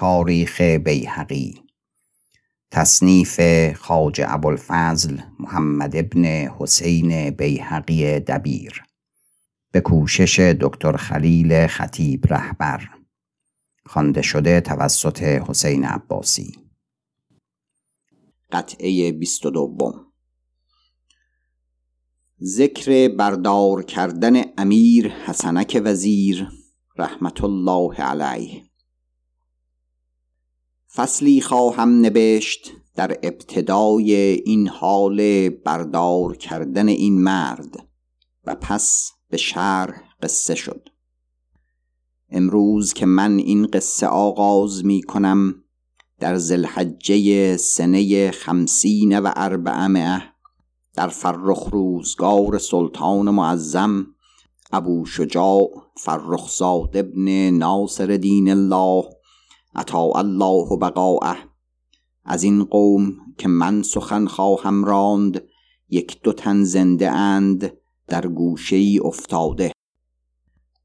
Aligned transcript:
تاریخ 0.00 0.60
بیهقی. 0.60 1.62
تصنیف 2.70 3.40
خاج 3.72 4.22
ابوالفضل 4.26 5.18
محمد 5.38 5.96
ابن 5.96 6.24
حسین 6.24 7.30
بیهقی 7.30 8.20
دبیر. 8.20 8.82
به 9.72 9.80
کوشش 9.80 10.40
دکتر 10.40 10.96
خلیل 10.96 11.66
خطیب 11.66 12.26
رهبر. 12.26 12.88
خوانده 13.86 14.22
شده 14.22 14.60
توسط 14.60 15.22
حسین 15.22 15.84
عباسی. 15.84 16.52
قطعه 18.52 19.12
بیست 19.12 19.46
و 19.46 19.50
دوم. 19.50 19.94
ذکر 22.42 23.08
بردار 23.08 23.82
کردن 23.82 24.42
امیر 24.58 25.08
حسنک 25.08 25.82
وزیر 25.84 26.48
رحمت 26.98 27.44
الله 27.44 27.94
علیه. 27.94 28.69
فصلی 30.94 31.40
خواهم 31.40 32.06
نبشت 32.06 32.72
در 32.94 33.18
ابتدای 33.22 34.12
این 34.14 34.68
حال 34.68 35.48
بردار 35.48 36.36
کردن 36.36 36.88
این 36.88 37.22
مرد 37.22 37.86
و 38.44 38.54
پس 38.54 39.12
به 39.28 39.36
شرح 39.36 40.02
قصه 40.22 40.54
شد. 40.54 40.88
امروز 42.30 42.92
که 42.92 43.06
من 43.06 43.38
این 43.38 43.66
قصه 43.66 44.06
آغاز 44.06 44.84
می 44.84 45.02
کنم 45.02 45.54
در 46.18 46.36
زلحجه 46.36 47.56
سنه 47.56 48.30
خمسین 48.30 49.18
و 49.18 49.32
اربعمه 49.36 50.22
در 50.94 51.08
فرخ 51.08 51.68
روزگار 51.72 52.58
سلطان 52.58 53.30
معظم 53.30 54.06
ابو 54.72 55.04
شجاع 55.04 55.70
فرخزاد 55.96 56.96
ابن 56.96 57.50
ناصر 57.50 58.06
دین 58.06 58.50
الله 58.50 59.04
عطا 59.74 60.12
الله 60.14 60.76
بقاعه 60.76 61.36
از 62.24 62.42
این 62.42 62.64
قوم 62.64 63.12
که 63.38 63.48
من 63.48 63.82
سخن 63.82 64.26
خواهم 64.26 64.84
راند 64.84 65.42
یک 65.88 66.22
دو 66.22 66.32
تن 66.32 66.64
زنده 66.64 67.10
اند 67.10 67.72
در 68.06 68.26
گوشه 68.26 68.76
ای 68.76 68.98
افتاده. 68.98 69.72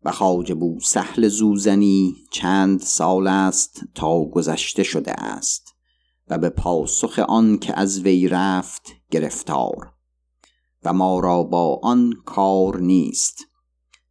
و 0.03 0.11
خواجه 0.11 0.55
بو 0.55 0.80
سهل 0.80 1.27
زوزنی 1.27 2.16
چند 2.31 2.80
سال 2.80 3.27
است 3.27 3.81
تا 3.95 4.25
گذشته 4.25 4.83
شده 4.83 5.11
است 5.11 5.75
و 6.27 6.38
به 6.38 6.49
پاسخ 6.49 7.20
آن 7.20 7.58
که 7.58 7.80
از 7.80 8.02
وی 8.02 8.27
رفت 8.27 8.92
گرفتار. 9.11 9.94
و 10.83 10.94
ما 10.94 11.20
را 11.20 11.44
با 11.44 11.80
آن 11.83 12.14
کار 12.25 12.80
نیست. 12.80 13.38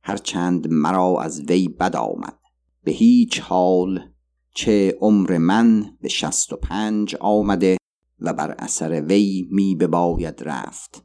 هرچند 0.03 0.69
مرا 0.69 1.21
از 1.21 1.41
وی 1.41 1.69
بد 1.69 1.97
آمد. 1.97 2.39
به 2.85 2.93
هیچ 2.93 3.41
حال 3.41 4.14
چه 4.55 4.99
عمر 5.01 5.39
من 5.39 5.97
به 6.01 6.09
شست 6.09 6.53
و 6.53 6.57
پنج 6.57 7.17
آمده 7.21 7.77
و 8.21 8.33
بر 8.33 8.51
اثر 8.51 9.03
وی 9.03 9.49
می 9.51 9.75
بباید 9.75 10.43
رفت. 10.43 11.05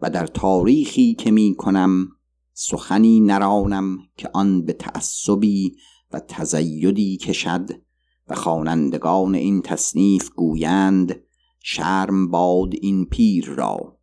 و 0.00 0.10
در 0.10 0.26
تاریخی 0.26 1.14
که 1.14 1.30
می 1.30 1.54
کنم 1.58 2.08
سخنی 2.52 3.20
نرانم 3.20 3.98
که 4.16 4.30
آن 4.34 4.64
به 4.64 4.72
تعصبی 4.72 5.76
و 6.12 6.20
تزیدی 6.28 7.16
کشد 7.16 7.70
و 8.28 8.34
خوانندگان 8.34 9.34
این 9.34 9.62
تصنیف 9.62 10.30
گویند 10.30 11.20
شرم 11.62 12.30
باد 12.30 12.74
این 12.80 13.04
پیر 13.04 13.46
را 13.46 13.98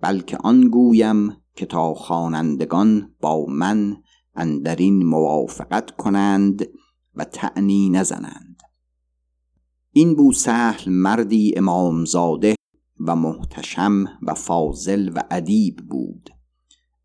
بلکه 0.00 0.36
آن 0.36 0.68
گویم 0.68 1.36
که 1.56 1.66
تا 1.66 1.94
خوانندگان 1.94 3.14
با 3.20 3.46
من 3.46 3.96
اندرین 4.34 5.06
موافقت 5.06 5.90
کنند 5.90 6.68
و 7.14 7.24
تعنی 7.24 7.90
نزنند. 7.90 8.62
این 9.92 10.16
بوسهل 10.16 10.92
مردی 10.92 11.54
امامزاده 11.56 12.54
و 13.00 13.16
محتشم 13.16 14.04
و 14.22 14.34
فاضل 14.34 15.10
و 15.14 15.22
ادیب 15.30 15.76
بود. 15.76 16.30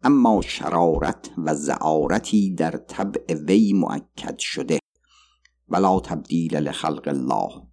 اما 0.03 0.41
شرارت 0.41 1.31
و 1.37 1.55
زعارتی 1.55 2.55
در 2.55 2.71
طبع 2.71 3.33
وی 3.33 3.73
مؤکد 3.73 4.37
شده 4.39 4.79
ولا 5.69 5.99
تبدیل 5.99 6.55
لخلق 6.55 7.07
الله. 7.07 7.67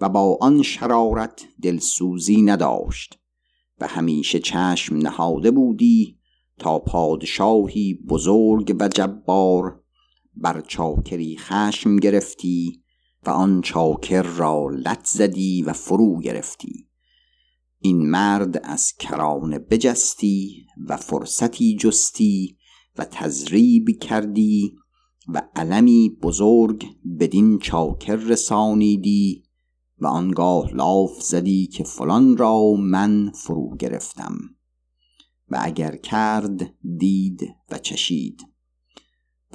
و 0.00 0.08
با 0.08 0.38
آن 0.40 0.62
شرارت 0.62 1.44
دلسوزی 1.62 2.42
نداشت 2.42 3.18
و 3.80 3.86
همیشه 3.86 4.38
چشم 4.38 4.96
نهاده 4.96 5.50
بودی 5.50 6.18
تا 6.58 6.78
پادشاهی 6.78 7.94
بزرگ 7.94 8.76
و 8.80 8.88
جبار 8.88 9.83
بر 10.36 10.60
چاکری 10.60 11.36
خشم 11.38 11.96
گرفتی 11.96 12.82
و 13.26 13.30
آن 13.30 13.60
چاکر 13.60 14.22
را 14.22 14.68
لط 14.72 15.06
زدی 15.06 15.62
و 15.62 15.72
فرو 15.72 16.20
گرفتی. 16.20 16.88
این 17.78 18.10
مرد 18.10 18.60
از 18.64 18.92
کرانه 18.92 19.58
بجستی 19.58 20.66
و 20.88 20.96
فرصتی 20.96 21.76
جستی 21.76 22.56
و 22.98 23.04
تزریب 23.04 23.90
کردی 24.00 24.74
و 25.28 25.42
علمی 25.56 26.18
بزرگ 26.22 26.86
بدین 27.20 27.58
چاکر 27.58 28.16
رسانیدی 28.16 29.42
و 29.98 30.06
آنگاه 30.06 30.74
لاف 30.74 31.22
زدی 31.22 31.66
که 31.66 31.84
فلان 31.84 32.36
را 32.36 32.72
من 32.72 33.30
فرو 33.30 33.76
گرفتم. 33.76 34.36
و 35.50 35.58
اگر 35.60 35.96
کرد 35.96 36.74
دید 36.98 37.54
و 37.70 37.78
چشید. 37.78 38.53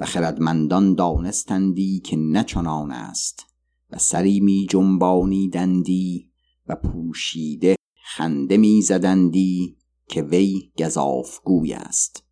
و 0.00 0.04
خردمندان 0.04 0.94
دانستندی 0.94 2.00
که 2.00 2.16
نچنان 2.16 2.90
است 2.90 3.46
و 3.90 3.98
سری 3.98 4.40
می 4.40 4.66
جنبانیدندی 4.70 6.30
و 6.66 6.76
پوشیده 6.76 7.76
خنده 8.04 8.56
می 8.56 8.82
زدندی 8.82 9.76
که 10.08 10.22
وی 10.22 10.72
گذافگوی 10.78 11.72
است. 11.72 12.24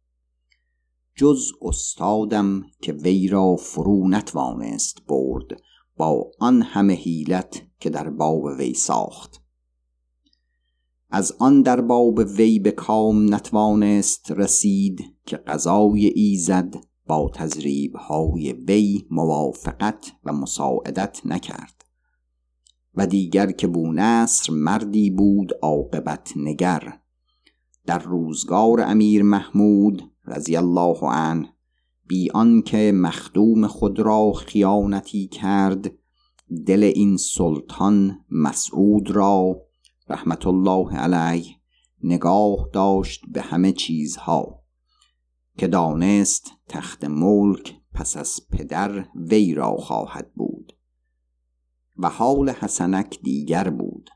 جز 1.17 1.53
استادم 1.63 2.63
که 2.83 2.93
وی 2.93 3.29
را 3.29 3.57
فرو 3.57 4.09
نتوانست 4.09 4.99
برد 5.09 5.61
با 5.97 6.31
آن 6.39 6.63
همه 6.63 6.95
حیلت 6.95 7.63
که 7.81 7.91
در 7.91 8.11
باب 8.11 8.45
وی 8.45 8.75
ساخت. 8.75 9.43
از 11.11 11.33
آن 11.39 11.63
در 11.63 11.81
باب 11.81 12.19
وی 12.19 12.59
به 12.59 12.71
کام 12.71 13.35
نتوانست 13.35 14.31
رسید 14.31 15.17
که 15.27 15.37
قضای 15.37 16.07
ایزد 16.07 16.88
با 17.09 17.31
تزریب 17.35 17.97
های 17.97 18.53
وی 18.53 19.07
موافقت 19.11 20.13
و 20.25 20.33
مساعدت 20.33 21.21
نکرد. 21.25 21.85
و 22.95 23.07
دیگر 23.07 23.51
که 23.51 23.67
بونصر 23.67 24.53
مردی 24.53 25.11
بود 25.11 25.53
عاقبت 25.63 26.33
نگر. 26.37 27.01
در 27.87 27.99
روزگار 27.99 28.81
امیر 28.81 29.23
محمود 29.23 30.11
رضی 30.25 30.57
الله 30.57 30.99
عنه 31.03 31.49
بی 32.07 32.31
آنکه 32.31 32.93
مخدوم 32.95 33.67
خود 33.67 34.01
را 34.01 34.33
خیانتی 34.33 35.29
کرد 35.29 35.93
دل 36.67 36.83
این 36.95 37.17
سلطان 37.17 38.25
مسعود 38.31 39.11
را 39.11 39.63
رحمت 40.09 40.47
الله 40.47 40.97
علیه 40.97 41.55
نگاه 42.03 42.69
داشت 42.73 43.23
به 43.33 43.43
همه 43.43 43.73
چیزها. 43.73 44.58
که 45.59 45.67
دانست 45.67 46.51
تخت 46.69 47.05
ملک 47.05 47.77
پس 47.95 48.17
از 48.17 48.41
پدر 48.53 49.07
وی 49.15 49.55
را 49.55 49.77
خواهد 49.77 50.33
بود 50.35 50.73
و 51.97 52.09
حال 52.09 52.51
حسنک 52.51 53.19
دیگر 53.23 53.71
بود 53.71 54.11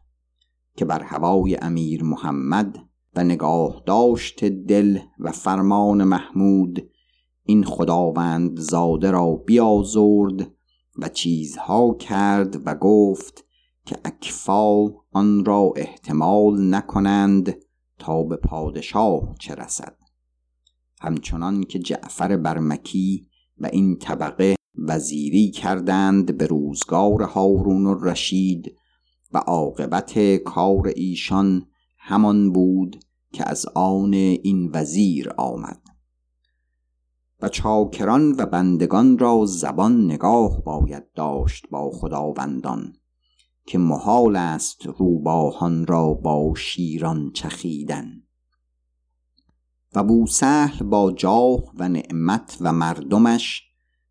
که 0.76 0.84
بر 0.84 1.02
هوای 1.02 1.56
امیر 1.56 2.02
محمد 2.02 2.78
و 3.16 3.24
نگاه 3.24 3.82
داشت 3.86 4.44
دل 4.44 4.98
و 5.18 5.32
فرمان 5.32 6.04
محمود 6.04 6.90
این 7.44 7.64
خداوند 7.64 8.60
زاده 8.60 9.10
را 9.10 9.32
بیازرد 9.32 10.50
و 10.98 11.08
چیزها 11.08 11.94
کرد 11.94 12.66
و 12.66 12.74
گفت 12.74 13.44
که 13.86 13.96
اکفا 14.04 14.88
آن 15.12 15.44
را 15.44 15.72
احتمال 15.76 16.74
نکنند 16.74 17.56
تا 17.98 18.22
به 18.22 18.36
پادشاه 18.36 19.34
چه 19.38 19.54
رسد. 19.54 20.01
همچنان 21.02 21.62
که 21.62 21.78
جعفر 21.78 22.36
برمکی 22.36 23.26
و 23.58 23.66
این 23.66 23.96
طبقه 23.96 24.54
وزیری 24.78 25.50
کردند 25.50 26.38
به 26.38 26.46
روزگار 26.46 27.22
هارون 27.22 27.86
الرشید 27.86 28.76
و 29.32 29.38
عاقبت 29.38 30.36
کار 30.36 30.92
ایشان 30.96 31.66
همان 31.98 32.52
بود 32.52 33.04
که 33.32 33.48
از 33.48 33.66
آن 33.74 34.14
این 34.14 34.70
وزیر 34.74 35.30
آمد. 35.36 35.82
و 37.40 37.48
چاکران 37.48 38.32
و 38.32 38.46
بندگان 38.46 39.18
را 39.18 39.44
زبان 39.46 40.04
نگاه 40.04 40.64
باید 40.64 41.12
داشت 41.12 41.66
با 41.70 41.90
خداوندان 41.90 42.92
که 43.66 43.78
محال 43.78 44.36
است 44.36 44.86
روباهان 44.86 45.86
را 45.86 46.14
با 46.14 46.54
شیران 46.56 47.30
چخیدن. 47.34 48.21
و 49.94 50.04
بوسهل 50.04 50.86
با 50.86 51.12
جاه 51.12 51.72
و 51.74 51.88
نعمت 51.88 52.58
و 52.60 52.72
مردمش 52.72 53.62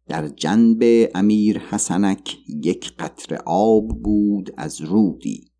در 0.07 0.27
جنب 0.27 0.83
امیر 1.15 1.59
حسنک 1.59 2.37
یک 2.47 2.93
قطر 2.97 3.35
آب 3.45 3.87
بود 3.87 4.53
از 4.57 4.81
رودی. 4.81 5.51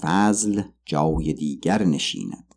فضل 0.00 0.62
جای 0.84 1.32
دیگر 1.32 1.84
نشیند. 1.84 2.54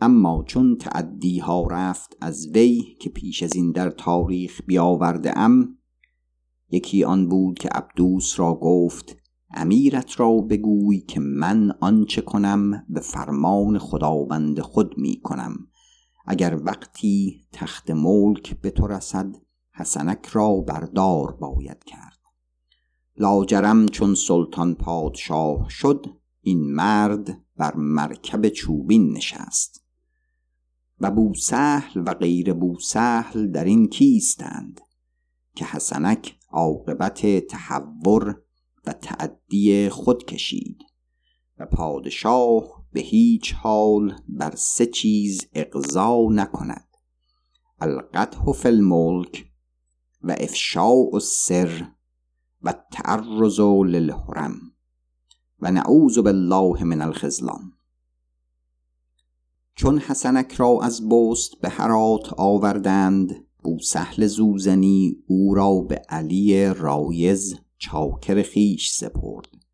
اما 0.00 0.44
چون 0.46 0.76
تعدی 0.76 1.38
ها 1.38 1.66
رفت 1.66 2.16
از 2.20 2.48
وی 2.54 2.96
که 3.00 3.10
پیش 3.10 3.42
از 3.42 3.56
این 3.56 3.72
در 3.72 3.90
تاریخ 3.90 4.60
بیاورده 4.66 5.38
ام 5.38 5.78
یکی 6.70 7.04
آن 7.04 7.28
بود 7.28 7.58
که 7.58 7.68
عبدوس 7.68 8.40
را 8.40 8.54
گفت 8.54 9.16
امیرت 9.50 10.20
را 10.20 10.36
بگوی 10.36 11.00
که 11.00 11.20
من 11.20 11.72
آنچه 11.80 12.20
کنم 12.20 12.84
به 12.88 13.00
فرمان 13.00 13.78
خداوند 13.78 14.60
خود 14.60 14.98
می 14.98 15.20
کنم. 15.22 15.56
اگر 16.26 16.60
وقتی 16.62 17.46
تخت 17.52 17.90
ملک 17.90 18.60
به 18.60 18.70
تو 18.70 18.86
رسد 18.86 19.36
حسنک 19.72 20.26
را 20.26 20.60
بردار 20.60 21.32
باید 21.32 21.84
کرد. 21.84 22.18
لاجرم 23.16 23.86
چون 23.86 24.14
سلطان 24.14 24.74
پادشاه 24.74 25.68
شد 25.68 26.06
این 26.40 26.74
مرد 26.74 27.42
بر 27.56 27.74
مرکب 27.76 28.48
چوبین 28.48 29.12
نشست. 29.12 29.84
و 31.00 31.10
بوسهل 31.10 32.02
و 32.06 32.14
غیر 32.14 32.52
بوسهل 32.52 33.46
در 33.46 33.64
این 33.64 33.88
کیستند 33.88 34.80
که 35.54 35.64
حسنک 35.64 36.38
عاقبت 36.50 37.46
تحور 37.46 38.42
و 38.86 38.92
تعدی 38.92 39.88
خود 39.88 40.24
کشید 40.24 40.82
و 41.58 41.66
پادشاه 41.66 42.85
به 42.96 43.02
هیچ 43.02 43.54
حال 43.54 44.16
بر 44.28 44.54
سه 44.56 44.86
چیز 44.86 45.40
اقضا 45.52 46.18
نکند 46.30 46.86
القدح 47.80 48.52
فی 48.52 48.68
الملک 48.68 49.46
و 50.22 50.36
افشاء 50.40 51.10
السر 51.14 51.88
و 52.62 52.74
تعرض 52.92 53.60
للحرم 53.60 54.56
و 55.60 55.70
نعوذ 55.70 56.18
بالله 56.18 56.84
من 56.84 57.02
الخزلان 57.02 57.72
چون 59.74 59.98
حسنک 59.98 60.52
را 60.52 60.78
از 60.82 61.08
بست 61.08 61.60
به 61.62 61.68
هرات 61.68 62.32
آوردند 62.38 63.46
بوسهل 63.64 64.26
زوزنی 64.26 65.16
او 65.26 65.54
را 65.54 65.80
به 65.80 66.02
علی 66.08 66.66
رایز 66.66 67.54
چاکر 67.78 68.42
خیش 68.42 68.90
سپرد. 68.90 69.65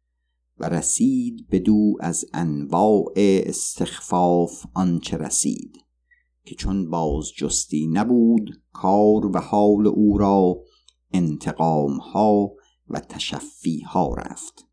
و 0.58 0.68
رسید 0.68 1.48
بدو 1.50 1.96
از 2.00 2.24
انواع 2.34 3.12
استخفاف 3.16 4.66
آنچه 4.74 5.16
رسید 5.16 5.78
که 6.44 6.54
چون 6.54 6.90
باز 6.90 7.32
جستی 7.36 7.86
نبود 7.86 8.62
کار 8.72 9.26
و 9.26 9.38
حال 9.38 9.86
او 9.86 10.18
را 10.18 10.62
انتقام 11.12 11.96
ها 11.96 12.50
و 12.88 13.00
تشفی 13.00 13.80
ها 13.80 14.14
رفت. 14.14 14.66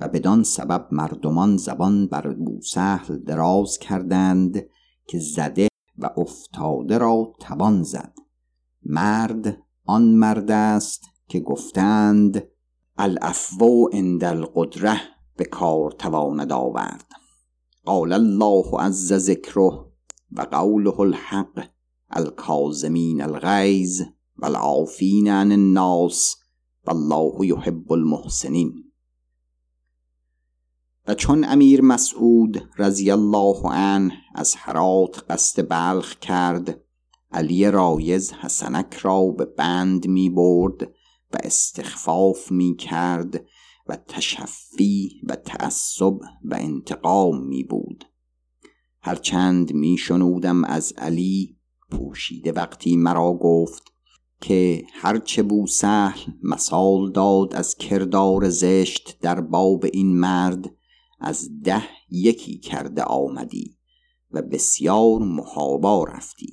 و 0.00 0.08
بدان 0.08 0.42
سبب 0.42 0.88
مردمان 0.92 1.56
زبان 1.56 2.06
بر 2.06 2.34
بوسهل 2.34 3.18
دراز 3.18 3.78
کردند 3.78 4.66
که 5.06 5.18
زده 5.18 5.68
و 5.98 6.10
افتاده 6.16 6.98
را 6.98 7.34
توان 7.40 7.82
زد. 7.82 8.14
مرد 8.82 9.62
آن 9.84 10.14
مرد 10.14 10.50
است 10.50 11.04
که 11.28 11.40
گفتند 11.40 12.42
الافو 12.98 13.88
عند 13.92 14.24
القدره 14.24 15.00
به 15.36 15.44
کار 15.44 15.90
تواند 15.90 16.52
آورد. 16.52 17.04
قال 17.84 18.12
الله 18.12 18.80
عز 18.80 19.12
ذکره 19.12 19.86
و 20.32 20.40
قوله 20.40 21.00
الحق 21.00 21.64
الکاظمین 22.10 23.22
الغیظ 23.22 24.02
والعافین 24.38 25.28
عن 25.28 25.52
الناس 25.52 26.36
والله 26.86 27.46
یحب 27.46 27.92
المحسنین. 27.92 28.92
و 31.08 31.14
چون 31.14 31.44
امیر 31.44 31.80
مسعود 31.80 32.68
رضی 32.78 33.10
الله 33.10 33.70
عنه 33.70 34.12
از 34.34 34.56
حرات 34.56 35.24
قصد 35.30 35.68
بلخ 35.68 36.18
کرد 36.18 36.80
علی 37.32 37.70
رایز 37.70 38.32
حسنک 38.32 38.94
را 38.94 39.26
به 39.26 39.44
بند 39.44 40.06
می 40.06 40.30
برد 40.30 40.95
و 41.36 41.38
استخفاف 41.44 42.52
می 42.52 42.76
کرد 42.76 43.44
و 43.86 43.96
تشفی 44.08 45.20
و 45.28 45.36
تعصب 45.36 46.14
و 46.44 46.54
انتقام 46.54 47.46
می 47.46 47.64
بود 47.64 48.04
هرچند 49.00 49.72
می 49.72 49.98
شنودم 49.98 50.64
از 50.64 50.92
علی 50.92 51.56
پوشیده 51.90 52.52
وقتی 52.52 52.96
مرا 52.96 53.32
گفت 53.32 53.82
که 54.40 54.84
هرچه 54.92 55.42
بو 55.42 55.66
سهل 55.66 56.20
مثال 56.42 57.12
داد 57.12 57.54
از 57.54 57.74
کردار 57.74 58.50
زشت 58.50 59.18
در 59.20 59.40
باب 59.40 59.84
این 59.92 60.16
مرد 60.16 60.70
از 61.20 61.62
ده 61.62 61.82
یکی 62.10 62.58
کرده 62.58 63.02
آمدی 63.02 63.78
و 64.30 64.42
بسیار 64.42 65.18
محابا 65.18 66.04
رفتی. 66.04 66.52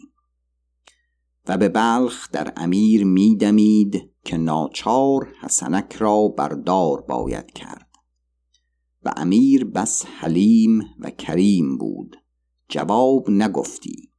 و 1.47 1.57
به 1.57 1.69
بلخ 1.69 2.31
در 2.31 2.53
امیر 2.57 3.05
میدمید 3.05 4.12
که 4.25 4.37
ناچار 4.37 5.33
حسنک 5.41 5.95
را 5.95 6.27
بردار 6.27 7.01
باید 7.01 7.51
کرد. 7.51 7.89
و 9.03 9.13
امیر 9.17 9.65
بس 9.65 10.05
حلیم 10.05 10.81
و 10.99 11.09
کریم 11.09 11.77
بود. 11.77 12.15
جواب 12.69 13.29
نگفتی. 13.29 14.11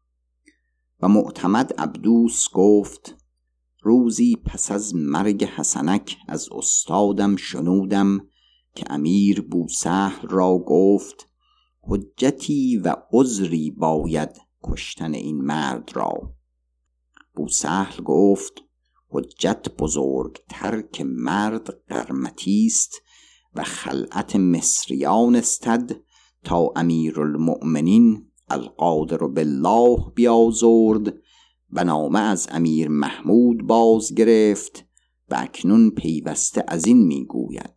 و 1.00 1.08
معتمد 1.08 1.72
عبدوس 1.78 2.48
گفت 2.52 3.16
روزی 3.82 4.36
پس 4.36 4.70
از 4.70 4.94
مرگ 4.94 5.44
حسنک 5.44 6.16
از 6.28 6.48
استادم 6.52 7.36
شنودم 7.36 8.18
که 8.74 8.84
امیر 8.90 9.40
بوسهل 9.40 10.28
را 10.28 10.58
گفت 10.58 11.28
حجتی 11.82 12.76
و 12.76 12.96
عذری 13.12 13.70
باید 13.70 14.30
کشتن 14.62 15.14
این 15.14 15.40
مرد 15.40 15.90
را. 15.94 16.34
بوسهل 17.34 18.02
گفت 18.04 18.63
حجت 19.14 19.68
بزرگتر 19.78 20.82
که 20.82 21.04
مرد 21.04 21.68
قرمتی 21.88 22.66
است 22.66 23.02
و 23.54 23.62
خلعت 23.62 24.36
مصریان 24.36 25.36
استد 25.36 25.90
تا 26.44 26.72
امیر 26.76 27.20
المؤمنین 27.20 28.30
القادر 28.50 29.16
بالله 29.16 29.98
بیازرد 30.14 31.14
و 31.70 31.84
نامه 31.84 32.20
از 32.20 32.48
امیر 32.50 32.88
محمود 32.88 33.66
باز 33.66 34.14
گرفت 34.14 34.84
و 35.30 35.34
اکنون 35.38 35.90
پیوسته 35.90 36.64
از 36.68 36.86
این 36.86 37.06
می‌گوید. 37.06 37.74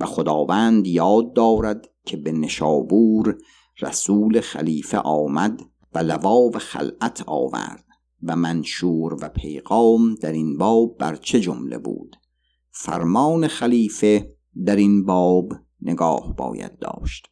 و 0.00 0.06
خداوند 0.06 0.86
یاد 0.86 1.32
دارد 1.32 1.88
که 2.06 2.16
به 2.16 2.32
نشابور 2.32 3.38
رسول 3.80 4.40
خلیفه 4.40 4.98
آمد 4.98 5.60
و 5.94 5.98
لوا 5.98 6.38
و 6.38 6.58
خلعت 6.58 7.24
آورد. 7.26 7.85
و 8.22 8.36
منشور 8.36 9.14
و 9.14 9.28
پیغام 9.28 10.14
در 10.14 10.32
این 10.32 10.58
باب 10.58 10.98
بر 10.98 11.16
چه 11.16 11.40
جمله 11.40 11.78
بود؟ 11.78 12.16
فرمان 12.70 13.48
خلیفه 13.48 14.36
در 14.64 14.76
این 14.76 15.04
باب 15.04 15.52
نگاه 15.82 16.36
باید 16.36 16.78
داشت. 16.78 17.26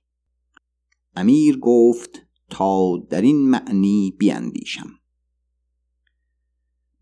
امیر 1.16 1.58
گفت 1.58 2.10
تا 2.50 2.96
در 3.10 3.22
این 3.22 3.50
معنی 3.50 4.14
بیاندیشم 4.18 4.90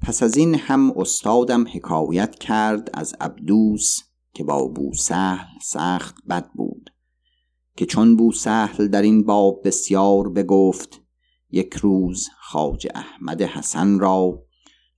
پس 0.01 0.23
از 0.23 0.37
این 0.37 0.55
هم 0.55 0.93
استادم 0.97 1.65
حکایت 1.69 2.35
کرد 2.35 2.91
از 2.95 3.15
عبدوس 3.21 3.99
که 4.35 4.45
با 4.45 4.69
بوسهل 4.69 5.59
سخت 5.63 6.15
بد 6.29 6.51
بود 6.55 6.91
که 7.77 7.87
چون 7.87 8.17
بوسهل 8.17 8.89
در 8.89 9.03
این 9.03 9.25
باب 9.25 9.61
بسیار 9.65 10.29
بگفت 10.29 11.03
یک 11.51 11.75
روز 11.75 12.29
خاج 12.53 12.89
احمد 12.95 13.43
حسن 13.43 13.99
را 13.99 14.43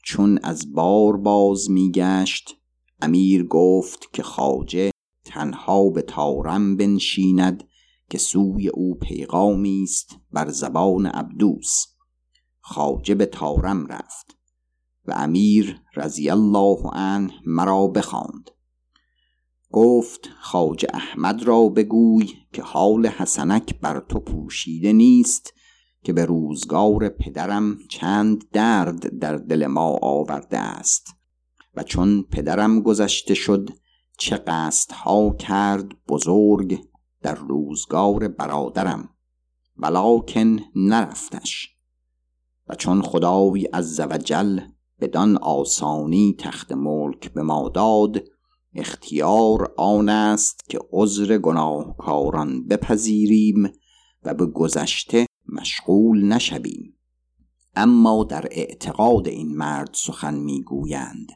چون 0.05 0.39
از 0.43 0.73
بار 0.73 1.17
باز 1.17 1.71
میگشت 1.71 2.57
امیر 3.03 3.47
گفت 3.47 4.13
که 4.13 4.23
خاجه 4.23 4.91
تنها 5.25 5.91
به 5.91 6.03
تارم 6.03 6.77
بنشیند 6.77 7.69
که 8.11 8.19
سوی 8.19 8.69
او 8.69 8.95
پیغامی 8.95 9.83
است 9.83 10.17
بر 10.33 10.49
زبان 10.51 11.07
عبدوس. 11.07 11.87
خاجه 12.61 13.15
به 13.15 13.27
تارم 13.27 13.87
رفت 13.87 14.37
و 15.05 15.13
امیر 15.13 15.81
رضی 15.97 16.31
الله 16.31 16.79
عنه 16.93 17.33
مرا 17.47 17.87
بخواند. 17.87 18.51
گفت 19.71 20.29
خاج 20.41 20.87
احمد 20.95 21.43
را 21.43 21.69
بگوی 21.69 22.33
که 22.53 22.63
حال 22.63 23.07
حسنک 23.07 23.81
بر 23.81 24.01
تو 24.01 24.21
پوشیده 24.21 24.93
نیست 24.93 25.55
که 26.05 26.13
به 26.13 26.25
روزگار 26.25 27.09
پدرم 27.09 27.79
چند 27.89 28.51
درد 28.51 29.19
در 29.19 29.37
دل 29.37 29.67
ما 29.67 29.99
آورده 30.03 30.59
است 30.59 31.07
و 31.75 31.83
چون 31.83 32.23
پدرم 32.23 32.81
گذشته 32.81 33.35
شد 33.35 33.71
چه 34.19 34.45
ها 34.93 35.31
کرد 35.31 35.87
بزرگ 36.09 36.79
در 37.23 37.35
روزگار 37.35 38.29
برادرم 38.29 39.09
ولیکن 39.77 40.59
نرفتش 40.77 41.69
و 42.69 42.75
چون 42.75 43.03
خدای 43.03 43.65
عز 43.65 44.01
وجل 44.01 44.61
بدان 45.01 45.37
آسانی 45.37 46.37
تخت 46.39 46.73
ملک 46.73 47.33
به 47.33 47.43
ما 47.43 47.69
داد 47.69 48.25
اختیار 48.75 49.75
آن 49.77 50.09
است 50.09 50.69
که 50.69 50.79
عذر 50.93 51.39
گناهکاران 51.39 52.67
بپذیریم 52.67 53.73
و 54.23 54.35
به 54.35 54.47
گذشته 54.47 55.27
مشغول 55.61 56.25
نشویم. 56.25 56.99
اما 57.77 58.25
در 58.25 58.49
اعتقاد 58.51 59.29
این 59.29 59.57
مرد 59.57 59.91
سخن 59.93 60.35
می‌گویند. 60.35 61.29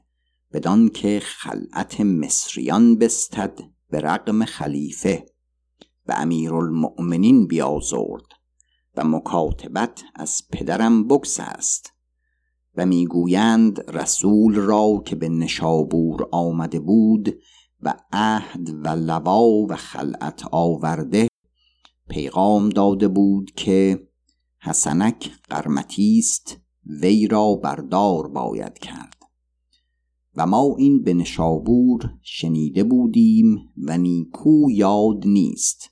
بدان 0.52 0.88
که 0.88 1.20
خلعت 1.22 2.00
مصریان 2.00 2.98
بستد 2.98 3.58
به 3.90 4.00
رقم 4.00 4.44
خلیفه 4.44 5.26
و 6.06 6.14
امیرالمؤمنین 6.16 7.46
بیازرد 7.46 8.26
و 8.96 9.04
مکاتبت 9.04 10.02
از 10.14 10.42
پدرم 10.52 11.08
بکس 11.08 11.40
است 11.40 11.92
و 12.76 12.86
می‌گویند 12.86 13.90
رسول 13.90 14.54
را 14.54 15.02
که 15.06 15.16
به 15.16 15.28
نشابور 15.28 16.28
آمده 16.32 16.80
بود 16.80 17.38
و 17.82 17.94
عهد 18.12 18.70
و 18.70 18.88
لوا 18.88 19.42
و 19.42 19.76
خلعت 19.76 20.42
آورده 20.52 21.28
پیغام 22.08 22.68
داده 22.68 23.08
بود 23.08 23.50
که 23.56 24.07
حسنک 24.68 25.30
قرمتی 25.48 26.18
است 26.18 26.56
وی 27.02 27.26
را 27.26 27.54
بردار 27.54 28.28
باید 28.28 28.78
کرد. 28.78 29.22
و 30.36 30.46
ما 30.46 30.74
این 30.78 31.02
به 31.02 31.14
نشابور 31.14 32.14
شنیده 32.22 32.84
بودیم 32.84 33.72
و 33.76 33.98
نیکو 33.98 34.70
یاد 34.70 35.26
نیست. 35.26 35.90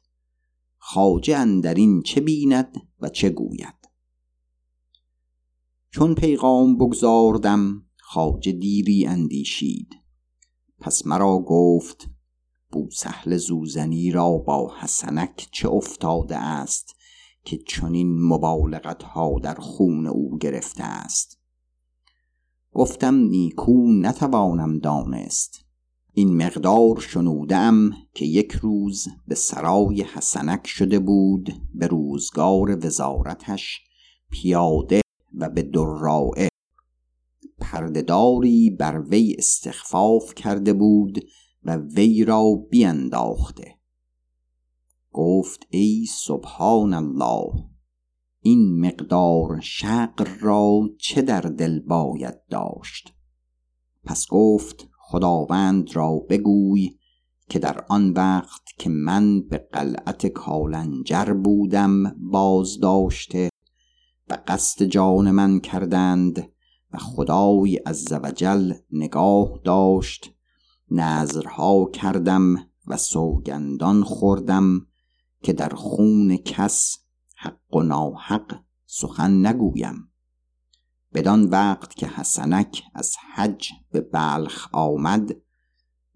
خاجه 0.78 1.36
اندرین 1.36 2.02
چه 2.02 2.20
بیند 2.20 2.76
و 3.00 3.08
چه 3.08 3.30
گوید؟ 3.30 3.88
چون 5.90 6.14
پیغام 6.14 6.76
بگذاردم 6.76 7.82
خاجه 7.96 8.52
دیری 8.52 9.06
اندیشید. 9.06 9.88
پس 10.78 11.06
مرا 11.06 11.38
گفت 11.38 12.08
بوسهل 12.72 13.36
زوزنی 13.36 14.10
را 14.10 14.38
با 14.38 14.72
حسنک 14.80 15.48
چه 15.52 15.68
افتاده 15.68 16.36
است؟ 16.36 16.95
که 17.46 17.58
چنین 17.58 18.22
مبالغت 18.22 19.02
ها 19.02 19.38
در 19.42 19.54
خون 19.54 20.06
او 20.06 20.38
گرفته 20.38 20.84
است. 20.84 21.38
گفتم 22.72 23.14
نیکو 23.14 23.92
نتوانم 23.92 24.78
دانست. 24.78 25.64
این 26.12 26.36
مقدار 26.36 27.00
شنودم 27.00 27.90
که 28.14 28.24
یک 28.24 28.52
روز 28.52 29.08
به 29.28 29.34
سرای 29.34 30.02
حسنک 30.02 30.66
شده 30.66 30.98
بود 30.98 31.52
به 31.74 31.86
روزگار 31.86 32.86
وزارتش 32.86 33.80
پیاده 34.30 35.00
و 35.34 35.48
به 35.48 35.62
درائه. 35.62 36.48
پردهداری 37.60 38.70
بر 38.70 39.00
وی 39.00 39.36
استخفاف 39.38 40.34
کرده 40.34 40.72
بود 40.72 41.24
و 41.62 41.76
وی 41.76 42.24
را 42.24 42.44
بینداخته. 42.70 43.75
گفت 45.16 45.66
ای 45.70 46.06
سبحان 46.26 46.94
الله 46.94 47.52
این 48.40 48.80
مقدار 48.86 49.60
شقر 49.60 50.28
را 50.40 50.80
چه 50.98 51.22
در 51.22 51.40
دل 51.40 51.80
باید 51.80 52.46
داشت؟ 52.50 53.14
پس 54.04 54.26
گفت 54.30 54.88
خداوند 54.98 55.96
را 55.96 56.16
بگوی 56.30 56.98
که 57.48 57.58
در 57.58 57.84
آن 57.88 58.12
وقت 58.12 58.62
که 58.78 58.90
من 58.90 59.40
به 59.40 59.58
قلعت 59.72 60.26
کالنجر 60.26 61.32
بودم 61.32 62.16
باز 62.30 62.80
داشته 62.80 63.48
و 64.30 64.38
قصد 64.46 64.84
جان 64.84 65.30
من 65.30 65.60
کردند 65.60 66.52
و 66.92 66.98
خدای 66.98 67.76
عزوجل 67.76 68.72
نگاه 68.92 69.60
داشت 69.64 70.32
نظرها 70.90 71.90
کردم 71.92 72.56
و 72.86 72.96
سوگندان 72.96 74.04
خوردم 74.04 74.86
که 75.42 75.52
در 75.52 75.68
خون 75.68 76.36
کس 76.36 76.96
حق 77.36 77.74
و 77.74 77.82
ناحق 77.82 78.60
سخن 78.86 79.46
نگویم. 79.46 80.12
بدان 81.14 81.44
وقت 81.44 81.94
که 81.94 82.06
حسنک 82.06 82.82
از 82.94 83.16
حج 83.34 83.68
به 83.90 84.00
بلخ 84.00 84.68
آمد 84.72 85.36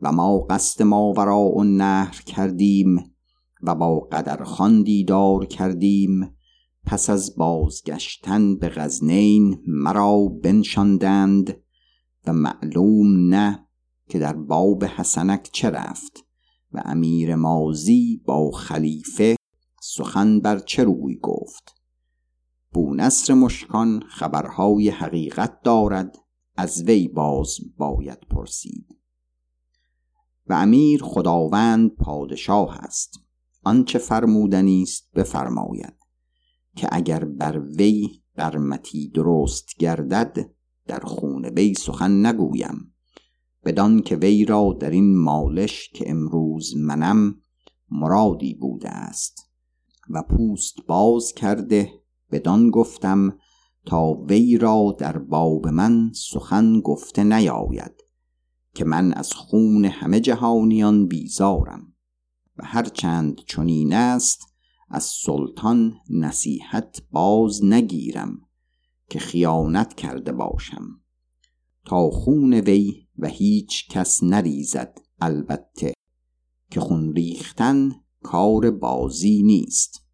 و 0.01 0.13
ما 0.13 0.39
قصد 0.39 0.83
ما 0.83 1.13
و 1.13 1.65
نهر 1.65 2.23
کردیم 2.27 3.15
و 3.63 3.75
با 3.75 4.01
قدرخان 4.01 4.83
دیدار 4.83 5.47
کردیم 5.47 6.37
پس 6.87 7.11
از 7.11 7.37
بازگشتن 7.37 8.57
به 8.57 8.69
غزنین 8.69 9.63
مرا 9.67 10.27
بنشاندند 10.43 11.57
و 12.27 12.33
معلوم 12.33 13.35
نه 13.35 13.67
که 14.09 14.19
در 14.19 14.33
باب 14.33 14.85
حسنک 14.85 15.49
چه 15.53 15.71
رفت. 15.71 16.30
و 16.73 16.83
امیر 16.85 17.35
مازی 17.35 18.23
با 18.25 18.51
خلیفه 18.51 19.37
سخن 19.83 20.41
بر 20.41 20.59
چه 20.59 20.85
روی 20.85 21.17
گفت؟ 21.17 21.75
بونصر 22.73 23.35
مشکان 23.35 24.03
خبرهای 24.09 24.89
حقیقت 24.89 25.63
دارد 25.63 26.17
از 26.57 26.83
وی 26.83 27.09
باز 27.09 27.57
باید 27.77 28.19
پرسید. 28.31 29.01
و 30.47 30.53
امیر 30.53 31.03
خداوند 31.03 31.91
پادشاه 31.97 32.79
است 32.79 33.21
آنچه 33.65 33.99
فرمودنی 33.99 34.83
است 34.83 35.11
بفرماید 35.15 35.95
که 36.77 36.89
اگر 36.93 37.25
بر 37.25 37.59
وی 37.59 38.23
قرمتی 38.35 39.09
درست 39.09 39.77
گردد 39.79 40.51
در 40.87 41.01
خون 41.01 41.45
وی 41.45 41.75
سخن 41.75 42.27
نگویم. 42.27 42.90
بدان 43.65 44.03
که 44.03 44.17
وی 44.17 44.45
را 44.45 44.77
در 44.81 44.91
این 44.91 45.19
مالش 45.19 45.91
که 45.95 46.11
امروز 46.11 46.77
منم 46.77 47.35
مرادی 47.91 48.55
بوده 48.55 48.89
است. 48.89 49.51
و 50.11 50.23
پوست 50.23 50.75
باز 50.87 51.33
کرده 51.33 51.93
بدان 52.31 52.71
گفتم 52.71 53.39
تا 53.87 54.13
وی 54.13 54.59
را 54.59 54.97
در 54.99 55.19
باب 55.19 55.69
من 55.69 56.13
سخن 56.15 56.81
گفته 56.81 57.25
نیاید 57.25 57.93
که 58.75 58.85
من 58.85 59.13
از 59.13 59.33
خون 59.33 59.85
همه 59.85 60.21
جهانیان 60.21 61.07
بیزارم. 61.07 61.93
و 62.57 62.65
هرچند 62.65 63.41
چنین 63.47 63.93
است 63.93 64.41
از 64.89 65.05
سلطان 65.05 65.95
نصیحت 66.11 67.03
باز 67.11 67.65
نگیرم 67.65 68.41
که 69.11 69.19
خیانت 69.19 69.95
کرده 69.95 70.33
باشم. 70.33 71.00
تا 71.85 72.11
خون 72.11 72.55
وی 72.55 73.07
و 73.19 73.27
هیچ 73.27 73.89
کس 73.89 74.23
نریزد 74.23 74.99
البته 75.21 75.93
که 76.71 76.81
خون 76.81 77.15
ریختن 77.15 77.93
کار 78.23 78.71
بازی 78.71 79.43
نیست. 79.43 80.05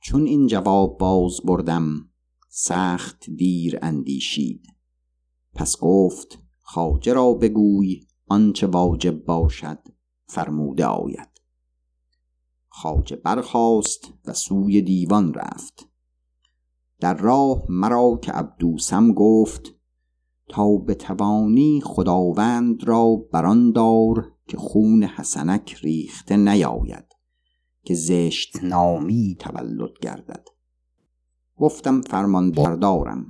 چون 0.00 0.26
این 0.26 0.46
جواب 0.46 0.98
باز 0.98 1.40
بردم 1.44 2.08
سخت 2.48 3.30
دیر 3.30 3.78
اندیشید. 3.82 4.66
پس 5.54 5.76
گفت 5.80 6.38
خاجه 6.60 7.12
را 7.12 7.32
بگوی 7.32 8.06
آنچه 8.26 8.66
واجب 8.66 9.24
باشد 9.24 9.78
فرموده 10.26 10.86
آید. 10.86 11.40
خاجه 12.68 13.16
برخاست 13.16 14.12
و 14.24 14.32
سوی 14.32 14.82
دیوان 14.82 15.34
رفت. 15.34 15.88
در 17.04 17.14
راه 17.14 17.66
مرا 17.68 18.18
که 18.22 18.32
عبدوسم 18.32 19.12
گفت 19.12 19.74
تا 20.48 20.76
به 20.76 20.94
توانی 20.94 21.80
خداوند 21.84 22.84
را 22.84 23.16
بران 23.32 23.72
دار 23.72 24.32
که 24.48 24.56
خون 24.56 25.02
حسنک 25.02 25.74
ریخته 25.82 26.36
نیاید 26.36 27.04
که 27.82 27.94
زشت 27.94 28.64
نامی 28.64 29.36
تولد 29.38 29.98
گردد. 30.00 30.48
گفتم 31.56 32.00
فرمان 32.00 32.50
بردارم 32.50 33.26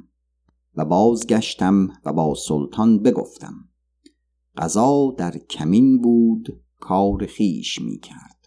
و 0.77 0.85
بازگشتم 0.85 1.89
و 2.05 2.13
با 2.13 2.35
سلطان 2.35 3.03
بگفتم. 3.03 3.55
قضا 4.57 5.15
در 5.19 5.39
کمین 5.39 6.03
بود 6.03 6.63
کار 6.81 7.27
خیش 7.27 7.81
می 7.81 7.99
کرد. 7.99 8.45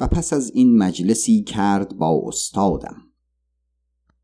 و 0.00 0.06
پس 0.06 0.32
از 0.32 0.50
این 0.50 0.78
مجلسی 0.78 1.42
کرد 1.42 1.96
با 1.96 2.22
استادم. 2.26 3.02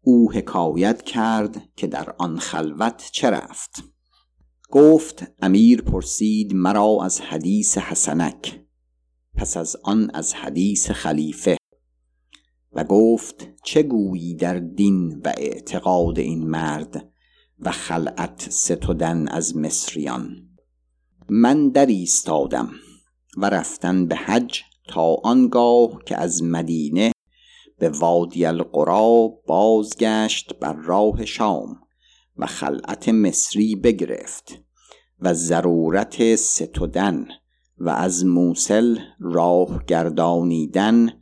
او 0.04 0.32
حکایت 0.32 1.02
کرد 1.02 1.68
که 1.76 1.86
در 1.86 2.14
آن 2.18 2.38
خلوت 2.38 3.08
چه 3.12 3.30
رفت. 3.30 3.84
گفت 4.70 5.26
امیر 5.42 5.82
پرسید 5.82 6.54
مرا 6.54 6.98
از 7.04 7.20
حدیث 7.20 7.78
حسنک 7.78 8.60
پس 9.34 9.56
از 9.56 9.76
آن 9.82 10.10
از 10.14 10.34
حدیث 10.34 10.90
خلیفه. 10.90 11.56
و 12.72 12.84
گفت 12.84 13.48
چه 13.64 13.82
گویی 13.82 14.34
در 14.34 14.58
دین 14.58 15.20
و 15.24 15.32
اعتقاد 15.36 16.18
این 16.18 16.46
مرد 16.50 17.12
و 17.58 17.70
خلعت 17.70 18.50
ستودن 18.50 19.28
از 19.28 19.56
مصریان؟ 19.56 20.28
من 21.28 21.68
در 21.68 21.86
ایستادم 21.86 22.70
و 23.36 23.50
رفتن 23.50 24.06
به 24.06 24.16
حج 24.16 24.62
تا 24.88 25.14
آنگاه 25.14 25.98
که 26.06 26.16
از 26.16 26.42
مدینه 26.42 27.11
به 27.78 27.88
وادی 27.88 28.44
القرا 28.44 29.28
بازگشت 29.46 30.58
بر 30.60 30.72
راه 30.72 31.24
شام 31.24 31.80
و 32.36 32.46
خلعت 32.46 33.08
مصری 33.08 33.76
بگرفت 33.76 34.58
و 35.20 35.34
ضرورت 35.34 36.36
ستودن 36.36 37.28
و 37.78 37.88
از 37.88 38.26
موسل 38.26 38.98
راه 39.20 39.84
گردانیدن 39.86 41.12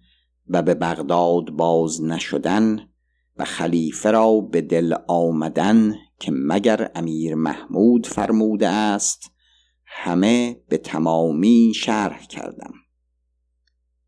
و 0.49 0.63
به 0.63 0.75
بغداد 0.75 1.51
باز 1.51 2.03
نشدن 2.03 2.89
و 3.37 3.45
خلیفه 3.45 4.11
را 4.11 4.41
به 4.41 4.61
دل 4.61 4.95
آمدن 5.09 5.95
که 6.19 6.33
مگر 6.35 6.91
امیر 6.95 7.35
محمود 7.35 8.07
فرموده 8.07 8.69
است 8.69 9.31
همه 9.85 10.63
به 10.69 10.79
تمامی 10.79 11.73
شرح 11.77 12.27
کردم. 12.27 12.73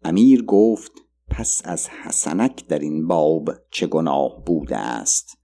امیر 0.05 0.43
گفت 0.43 0.93
پس 1.33 1.63
از 1.65 1.89
حسنک 1.89 2.67
در 2.67 2.79
این 2.79 3.07
باب 3.07 3.51
چه 3.71 3.87
گناه 3.87 4.45
بوده 4.47 4.77
است 4.77 5.39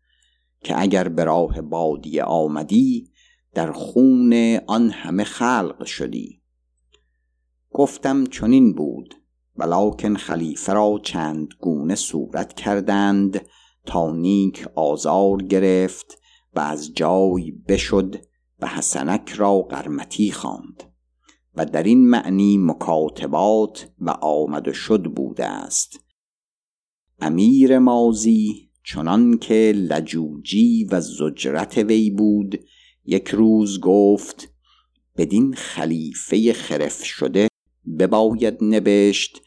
که 0.65 0.81
اگر 0.81 1.09
به 1.09 1.25
راه 1.25 1.61
بادی 1.61 2.21
آمدی 2.21 3.13
در 3.55 3.73
خون 3.73 4.59
آن 4.67 4.91
همه 4.91 5.25
خلق 5.25 5.85
شدی. 5.85 6.43
گفتم 7.71 8.27
چنین 8.27 8.75
بود 8.75 9.15
ولکن 9.57 10.17
خلیفه 10.17 10.73
را 10.73 11.01
چند 11.03 11.49
گونه 11.61 11.95
صورت 11.95 12.53
کردند 12.53 13.47
تا 13.87 14.13
نیک 14.13 14.69
آزار 14.75 15.43
گرفت 15.43 16.19
و 16.55 16.61
از 16.61 16.95
جای 16.95 17.53
بشد 17.69 18.17
و 18.61 18.67
حسنک 18.67 19.31
را 19.31 19.59
قرمتی 19.59 20.33
خواند. 20.33 20.88
و 21.59 21.65
در 21.65 21.83
این 21.83 22.09
معنی 22.09 22.59
مکاتبات 22.59 23.91
و 24.01 24.11
آمد 24.11 24.69
و 24.69 24.73
شد 24.73 25.03
بوده 25.03 25.45
است. 25.45 26.01
امیر 27.21 27.79
مازی 27.79 28.71
چنان 28.85 29.39
که 29.39 29.73
لجوجی 29.77 30.85
و 30.85 31.01
زجرت 31.01 31.79
وی 31.79 32.11
بود 32.11 32.61
یک 33.05 33.29
روز 33.29 33.81
گفت 33.81 34.53
بدین 35.17 35.55
خلیفه 35.55 36.53
خرف 36.53 37.05
شده 37.05 37.49
بباید 37.99 38.65
نبشت 38.65 39.43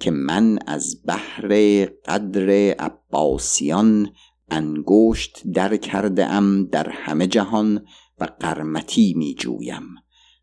که 0.00 0.10
من 0.10 0.58
از 0.66 1.02
بحر 1.06 1.84
قدر 1.84 2.50
عباسیان 2.78 4.10
انگشت 4.50 5.42
در 5.54 5.76
کرده 5.76 6.26
ام 6.26 6.64
در 6.64 6.88
همه 6.88 7.26
جهان 7.26 7.84
و 8.20 8.28
قرمتی 8.40 9.14
می 9.16 9.34
جویم 9.34 9.82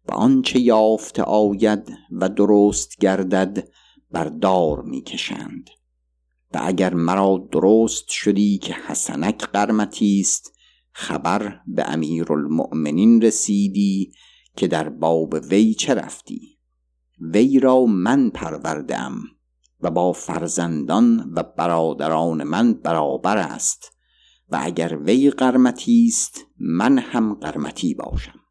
و 0.08 0.14
آنچه 0.14 0.60
یافته 0.60 1.24
آید 1.24 1.94
و 2.12 2.30
درست 2.30 2.98
گردد 2.98 3.68
بردار 4.12 4.82
می 4.82 5.02
کشند. 5.02 5.70
و 6.54 6.60
اگر 6.62 6.94
مرا 6.94 7.48
درست 7.52 8.10
شدی 8.10 8.58
که 8.58 8.74
حسنک 8.88 9.38
قرمتی 9.38 10.20
است 10.20 10.54
خبر 10.92 11.60
به 11.68 11.90
امیرالمؤمنین 11.90 13.22
رسیدی 13.22 14.14
که 14.56 14.68
در 14.68 14.90
باب 14.90 15.34
وی 15.34 15.74
چه 15.74 15.94
رفتی؟ 15.94 16.60
وی 17.22 17.60
را 17.60 17.86
من 17.86 18.30
پروردم 18.30 19.16
و 19.82 19.92
با 19.92 20.12
فرزندان 20.12 21.34
و 21.36 21.44
برادران 21.58 22.44
من 22.44 22.74
برابر 22.74 23.38
است 23.38 23.92
و 24.50 24.60
اگر 24.62 24.98
وی 24.98 25.30
قرمتی 25.30 26.06
است 26.08 26.46
من 26.60 26.98
هم 26.98 27.34
قرمتی 27.34 27.94
باشم. 27.94 28.43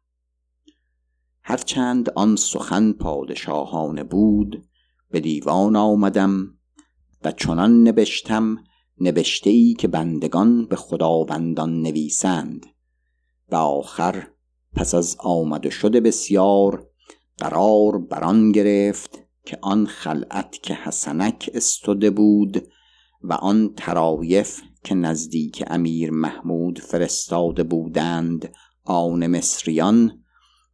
هرچند 1.43 2.09
آن 2.09 2.35
سخن 2.35 2.91
پادشاهانه 2.91 4.03
بود 4.03 4.65
به 5.11 5.19
دیوان 5.19 5.75
آمدم 5.75 6.47
و 7.23 7.31
چنان 7.31 7.87
نبشتم 7.87 8.57
نبشته 9.01 9.49
ای 9.49 9.73
که 9.73 9.87
بندگان 9.87 10.65
به 10.65 10.75
خداوندان 10.75 11.81
نویسند. 11.81 12.65
و 13.51 13.55
آخر 13.55 14.27
پس 14.75 14.95
از 14.95 15.17
آمده 15.19 15.69
شده 15.69 16.01
بسیار 16.01 16.87
قرار 17.37 17.97
بران 17.97 18.51
گرفت 18.51 19.19
که 19.45 19.57
آن 19.61 19.85
خلعت 19.85 20.59
که 20.63 20.73
حسنک 20.73 21.49
استده 21.53 22.09
بود 22.09 22.67
و 23.23 23.33
آن 23.33 23.73
طرایف 23.77 24.61
که 24.83 24.95
نزدیک 24.95 25.63
امیر 25.67 26.11
محمود 26.11 26.79
فرستاده 26.79 27.63
بودند 27.63 28.53
آن 28.83 29.27
مصریان 29.27 30.22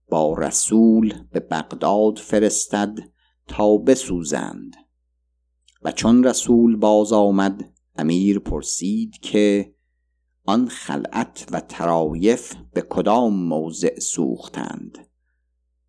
با 0.10 0.34
رسول 0.34 1.13
به 1.32 1.39
بغداد 1.39 2.17
فرستد 2.17 3.00
تا 3.48 3.78
بسوزند. 3.78 4.76
و 5.84 5.91
چون 5.91 6.24
رسول 6.24 6.76
باز 6.76 7.13
آمد 7.13 7.74
امیر 7.95 8.39
پرسید 8.39 9.19
که 9.22 9.74
آن 10.45 10.67
خلعت 10.67 11.48
و 11.52 11.60
طرایف 11.60 12.55
به 12.74 12.82
کدام 12.82 13.34
موضع 13.34 14.00
سوختند؟ 14.00 14.98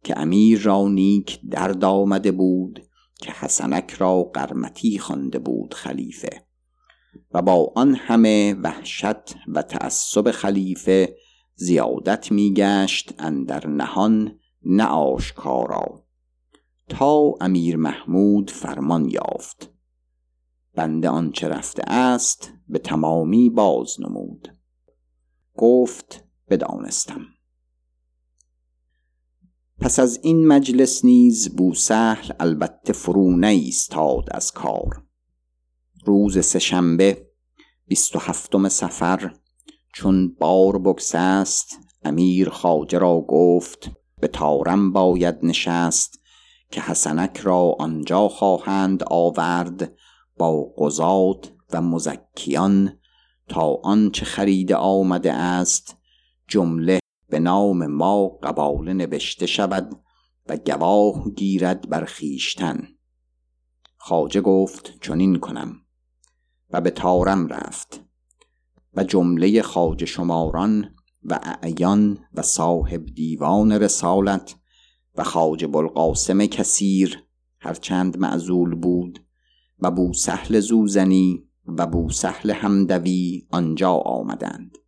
که 0.05 0.19
امیر 0.19 0.61
را 0.61 0.89
نیک 0.89 1.41
درد 1.51 1.85
آمده 1.85 2.33
بود 2.33 2.83
که 3.19 3.33
حسنک 3.33 3.91
را 3.91 4.23
قرمتی 4.23 4.99
خوانده 4.99 5.39
بود 5.39 5.75
خلیفه. 5.75 6.47
و 7.35 7.43
با 7.43 7.73
آن 7.77 7.95
همه 7.95 8.55
وحشت 8.55 9.37
و 9.49 9.63
تعصب 9.63 10.31
خلیفه 10.31 11.17
زیادت 11.61 12.33
میگشت 12.33 13.15
اندر 13.19 13.67
نهان 13.67 14.39
نه 14.65 14.85
آشکارا. 14.85 16.05
تا 16.89 17.35
امیر 17.41 17.77
محمود 17.77 18.51
فرمان 18.51 19.09
یافت. 19.09 19.71
بنده 20.75 21.09
آنچه 21.09 21.49
رفته 21.49 21.83
است 21.87 22.53
به 22.69 22.79
تمامی 22.79 23.51
باز 23.51 24.01
نمود. 24.01 24.57
گفت 25.57 26.25
بدانستم. 26.49 27.27
پس 29.79 29.99
از 29.99 30.21
این 30.23 30.47
مجلس 30.47 31.05
نیز 31.05 31.57
بوسهل 31.57 32.33
البته 32.41 32.93
فرو 32.93 33.37
نایستاد 33.37 34.25
از 34.31 34.53
کار. 34.53 35.05
روز 36.05 36.45
سهشنبه 36.45 37.31
بیست 37.87 38.17
و 38.17 38.19
هفتم 38.19 38.69
سفر 38.69 39.40
چون 39.93 40.35
بار 40.35 40.79
بگسست 40.79 41.79
امیر 42.05 42.49
خواجه 42.49 42.99
را 42.99 43.21
گفت 43.29 43.91
به 44.21 44.29
تارم 44.29 44.93
باید 44.93 45.37
نشست 45.43 46.21
که 46.71 46.81
حسنک 46.81 47.37
را 47.37 47.77
آنجا 47.79 48.29
خواهند 48.29 49.03
آورد 49.03 49.93
با 50.37 50.65
قضات 50.79 51.53
و 51.73 51.83
مزکیان 51.83 52.99
تا 53.49 53.75
آنچه 53.83 54.25
خریده 54.25 54.77
آمده 54.77 55.33
است 55.33 55.97
جمله 56.49 57.01
به 57.29 57.39
نام 57.39 57.87
ما 57.87 58.29
قباله 58.29 58.93
نوشته 58.93 59.47
شود 59.47 60.01
و 60.49 60.57
گواه 60.57 61.31
گیرد 61.31 61.89
بر 61.89 62.05
خویشتن. 62.05 62.89
خواجه 63.99 64.41
گفت 64.41 65.01
چنین 65.01 65.39
کنم. 65.39 65.77
و 66.71 66.81
به 66.81 66.91
تارم 66.91 67.47
رفت. 67.47 68.10
و 68.95 69.05
جمله 69.05 69.63
خواجه 69.63 70.07
شماران 70.07 70.95
و 71.25 71.41
اعیان 71.43 72.19
و 72.35 72.43
صاحب 72.43 73.07
دیوان 73.07 73.73
رسالت 73.73 74.55
و 75.17 75.25
خواجه 75.25 75.67
بلقاسم 75.67 76.47
کثیر 76.47 77.19
هرچند 77.59 78.19
معزول 78.19 78.75
بود 78.75 79.25
و 79.79 79.91
بوسهل 79.91 80.61
زوزنی 80.61 81.45
و 81.67 81.87
بوسهل 81.87 82.51
همدوی 82.51 83.47
آنجا 83.51 83.93
آمدند. 83.93 84.79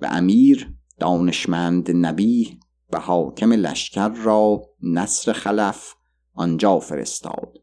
و 0.00 0.08
امیر 0.10 0.74
دانشمند 0.98 1.90
نبی 1.90 2.60
و 2.92 3.00
حاکم 3.00 3.52
لشکر 3.52 4.08
را 4.08 4.62
نصر 4.82 5.32
خلف 5.32 5.94
آنجا 6.34 6.78
فرستاد. 6.78 7.58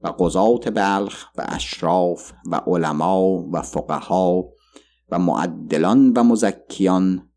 و 0.00 0.08
قضات 0.08 0.68
بلخ 0.68 1.26
و 1.38 1.44
اشراف 1.48 2.32
و 2.46 2.56
علما 2.66 3.22
و 3.52 3.62
فقها 3.62 4.44
و 5.10 5.18
معدلان 5.18 6.12
و 6.16 6.22
مزکیان 6.22 7.28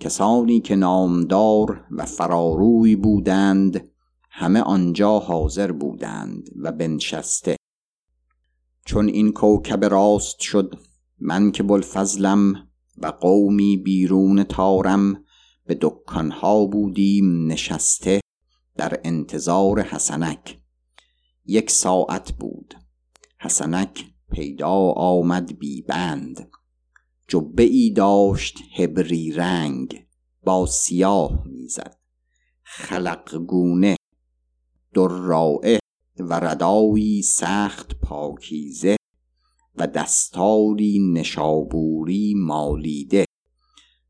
کسانی 0.00 0.60
که 0.60 0.76
نامدار 0.76 1.84
و 1.90 2.04
فراروی 2.04 2.96
بودند 2.96 3.90
همه 4.30 4.60
آنجا 4.60 5.18
حاضر 5.18 5.72
بودند 5.72 6.48
و 6.56 6.72
بنشسته. 6.72 7.56
چون 8.84 9.08
این 9.08 9.32
کوکب 9.32 9.84
راست 9.84 10.40
شد 10.40 10.78
من 11.18 11.50
که 11.50 11.62
بلفضلم 11.62 12.68
و 12.98 13.06
قومی 13.06 13.76
بیرون 13.76 14.44
تارم 14.44 15.24
به 15.66 15.78
دکانها 15.80 16.66
بودیم 16.66 17.46
نشسته 17.46 18.20
در 18.76 19.00
انتظار 19.04 19.80
حسنک. 19.80 20.58
یک 21.44 21.70
ساعت 21.70 22.32
بود. 22.32 22.74
حسنک 23.40 24.04
پیدا 24.32 24.92
آمد 24.96 25.58
بی 25.58 25.82
بند. 25.82 26.50
جبه 27.28 27.62
ای 27.62 27.90
داشت 27.90 28.58
هبری 28.76 29.32
رنگ 29.32 30.06
با 30.44 30.66
سیاه 30.66 31.46
می‌زد. 31.46 31.96
خلقگونه 32.62 33.96
درائه 34.94 35.78
و 36.18 36.34
ردایی 36.34 37.22
سخت 37.22 37.94
پاکیزه 38.00 38.96
و 39.74 39.86
دستاری 39.86 40.98
نشابوری 41.12 42.34
مالیده 42.36 43.24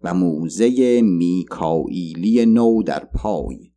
و 0.02 0.14
موزه 0.14 1.00
میکائیلی 1.02 2.46
نو 2.46 2.82
در 2.82 3.04
پای 3.04 3.72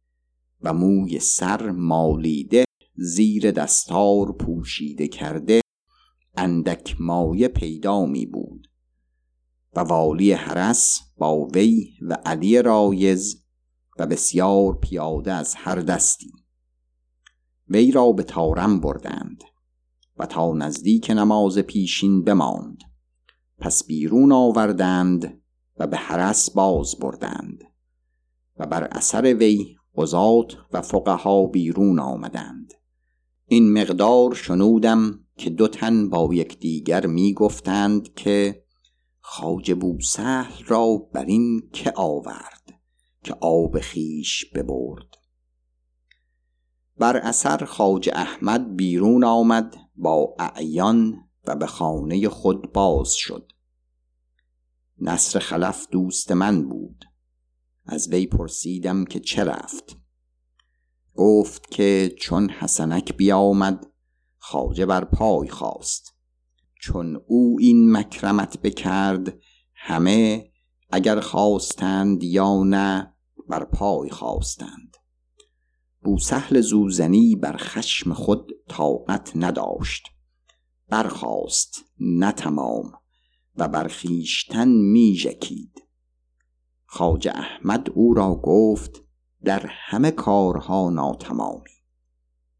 و 0.61 0.73
موی 0.73 1.19
سر 1.19 1.71
مالیده 1.71 2.65
زیر 2.95 3.51
دستار 3.51 4.31
پوشیده 4.31 5.07
کرده 5.07 5.61
اندک 6.37 6.95
مایه 6.99 7.47
پیدا 7.47 8.05
می 8.05 8.25
بود 8.25 8.68
و 9.75 9.79
والی 9.79 10.31
حرس 10.31 10.99
با 11.17 11.45
وی 11.45 11.89
و 12.01 12.17
علی 12.25 12.61
رایز 12.61 13.43
و 13.99 14.05
بسیار 14.05 14.77
پیاده 14.77 15.33
از 15.33 15.55
هر 15.55 15.75
دستی. 15.75 16.31
وی 17.67 17.91
را 17.91 18.11
به 18.11 18.23
تارم 18.23 18.79
بردند 18.79 19.43
و 20.17 20.25
تا 20.25 20.53
نزدیک 20.53 21.09
نماز 21.09 21.57
پیشین 21.57 22.23
بماند. 22.23 22.77
پس 23.59 23.83
بیرون 23.83 24.31
آوردند 24.31 25.41
و 25.77 25.87
به 25.87 25.97
حرس 25.97 26.51
باز 26.51 26.95
بردند 26.99 27.63
و 28.57 28.65
بر 28.65 28.83
اثر 28.83 29.33
وی 29.33 29.75
قضات 29.95 30.57
و 30.73 30.81
فقها 30.81 31.45
بیرون 31.45 31.99
آمدند. 31.99 32.73
این 33.47 33.73
مقدار 33.73 34.35
شنودم 34.35 35.19
که 35.37 35.49
دو 35.49 35.67
تن 35.67 36.09
با 36.09 36.29
یکدیگر 36.33 37.05
می 37.05 37.33
گفتند 37.33 38.13
که 38.13 38.63
خواجه 39.31 39.75
بوسهل 39.75 40.63
را 40.65 40.97
بر 40.97 41.25
این 41.25 41.69
که 41.73 41.93
آورد 41.95 42.73
که 43.23 43.33
آب 43.41 43.79
خیش 43.79 44.45
ببرد. 44.55 45.17
بر 46.97 47.17
اثر 47.17 47.65
خواجه 47.65 48.11
احمد 48.15 48.75
بیرون 48.75 49.23
آمد 49.23 49.75
با 49.95 50.35
اعیان 50.39 51.29
و 51.47 51.55
به 51.55 51.65
خانه 51.65 52.29
خود 52.29 52.73
باز 52.73 53.13
شد. 53.13 53.51
نصر 55.01 55.39
خلف 55.39 55.87
دوست 55.91 56.31
من 56.31 56.69
بود. 56.69 57.05
از 57.85 58.09
وی 58.09 58.27
پرسیدم 58.27 59.05
که 59.05 59.19
چه 59.19 59.43
رفت. 59.43 59.97
گفت 61.15 61.71
که 61.71 62.15
چون 62.19 62.49
حسنک 62.49 63.17
بیامد 63.17 63.85
خواجه 64.37 64.85
بر 64.85 65.05
پای 65.05 65.49
خواست 65.49 66.18
چون 66.79 67.21
او 67.27 67.57
این 67.59 67.91
مکرمت 67.91 68.61
بکرد 68.61 69.39
همه 69.75 70.51
اگر 70.91 71.19
خواستند 71.19 72.23
یا 72.23 72.63
نه 72.63 73.13
بر 73.49 73.63
پای 73.63 74.09
خواستند. 74.09 74.97
بوسهل 76.03 76.61
زوزنی 76.61 77.35
بر 77.35 77.55
خشم 77.57 78.13
خود 78.13 78.51
طاقت 78.67 79.31
نداشت. 79.35 80.03
برخواست 80.89 81.85
نه 81.99 82.31
تمام 82.31 82.91
و 83.55 83.67
بر 83.67 83.87
خویشتن 83.87 84.67
می 84.67 85.15
ژکید. 85.15 85.83
خواجه 86.85 87.31
احمد 87.35 87.89
او 87.89 88.13
را 88.13 88.35
گفت 88.43 89.03
در 89.43 89.65
همه 89.65 90.11
کارها 90.11 90.89
ناتمامی. 90.89 91.69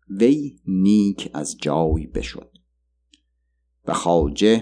وی 0.10 0.60
نیک 0.66 1.32
از 1.34 1.58
جای 1.58 2.08
بشد. 2.08 2.59
و 3.86 3.94
خواجه 3.94 4.62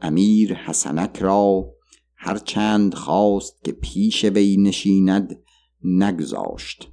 امیر 0.00 0.54
حسنک 0.54 1.18
را 1.18 1.64
هرچند 2.16 2.94
خواست 2.94 3.64
که 3.64 3.72
پیش 3.72 4.24
وی 4.24 4.56
نشیند 4.56 5.42
نگذاشت 5.84 6.88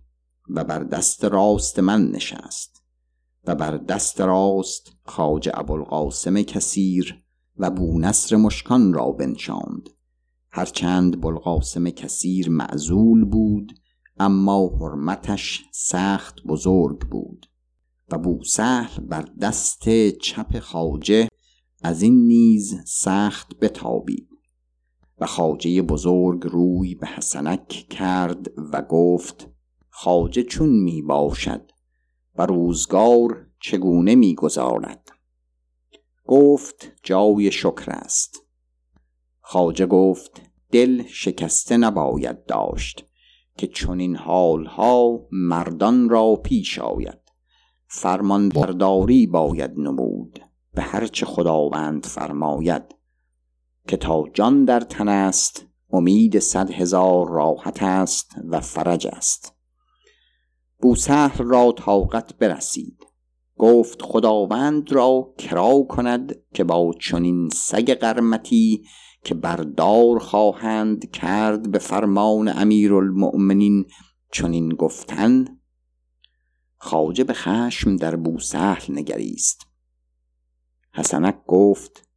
و 0.49 0.63
بر 0.63 0.83
دست 0.83 1.25
راست 1.25 1.79
من 1.79 2.07
نشست 2.07 2.83
و 3.47 3.55
بر 3.55 3.77
دست 3.77 4.21
راست 4.21 4.91
خواجه 5.05 5.51
ابوالقاسم 5.53 6.41
کثیر 6.41 7.23
و 7.57 7.71
بونصر 7.71 8.35
مشکان 8.35 8.93
را 8.93 9.11
بنشاند. 9.11 9.89
هرچند 10.51 11.21
بلقاسم 11.21 11.89
کثیر 11.89 12.49
معزول 12.49 13.25
بود 13.25 13.73
اما 14.19 14.69
حرمتش 14.79 15.65
سخت 15.73 16.43
بزرگ 16.43 16.99
بود 16.99 17.45
و 18.11 18.17
بوسهل 18.17 19.03
بر 19.03 19.21
دست 19.41 19.89
چپ 20.21 20.59
خواجه 20.59 21.27
از 21.83 22.01
این 22.01 22.27
نیز 22.27 22.75
سخت 22.85 23.59
بتابید. 23.59 24.27
و 25.19 25.25
خواجه 25.25 25.81
بزرگ 25.81 26.43
روی 26.43 26.95
به 26.95 27.07
حسنک 27.07 27.67
کرد 27.67 28.47
و 28.73 28.81
گفت 28.81 29.49
خواجه 29.89 30.43
چون 30.43 30.69
می 30.69 31.01
باشد 31.01 31.71
و 32.35 32.45
روزگار 32.45 33.47
چگونه 33.61 34.15
می 34.15 34.35
گذارد؟ 34.35 35.09
گفت 36.25 36.91
جای 37.03 37.51
شکر 37.51 37.91
است. 37.91 38.43
خواجه 39.41 39.85
گفت 39.85 40.41
دل 40.71 41.03
شکسته 41.07 41.77
نباید 41.77 42.45
داشت 42.45 43.05
که 43.57 43.67
چنین 43.67 44.15
حالها 44.15 45.27
مردان 45.31 46.09
را 46.09 46.35
پیش 46.35 46.79
آید. 46.79 47.19
فرمان 47.87 48.49
برداری 48.49 49.27
باید 49.27 49.71
نمود. 49.77 50.39
به 50.77 50.83
هرچه 50.83 51.25
خداوند 51.25 52.05
فرماید 52.05 52.83
که 53.87 53.97
تا 53.97 54.23
جان 54.33 54.65
در 54.65 54.79
تن 54.79 55.07
است 55.07 55.65
امید 55.91 56.39
صد 56.39 56.71
هزار 56.71 57.29
راحت 57.29 57.83
است 57.83 58.31
و 58.49 58.59
فرج 58.61 59.07
است. 59.07 59.55
بوسهل 60.81 61.45
را 61.45 61.71
طاقت 61.71 62.37
برسید. 62.37 63.05
گفت 63.57 64.01
خداوند 64.01 64.91
را 64.91 65.33
کرا 65.37 65.83
کند 65.89 66.35
که 66.53 66.63
با 66.63 66.93
چنین 67.01 67.49
سگ 67.49 67.93
قرمتی 67.93 68.83
که 69.23 69.33
بردار 69.33 70.19
خواهند 70.19 71.11
کرد 71.11 71.71
به 71.71 71.79
فرمان 71.79 72.47
امیرالمؤمنین 72.47 73.85
چنین 74.31 74.69
گفتن. 74.69 75.45
خواجه 76.77 77.23
به 77.23 77.33
خشم 77.33 77.95
در 77.95 78.15
بوسهل 78.15 78.97
نگریست. 78.97 79.66
حسنک 80.97 81.45
گفت 81.47 82.07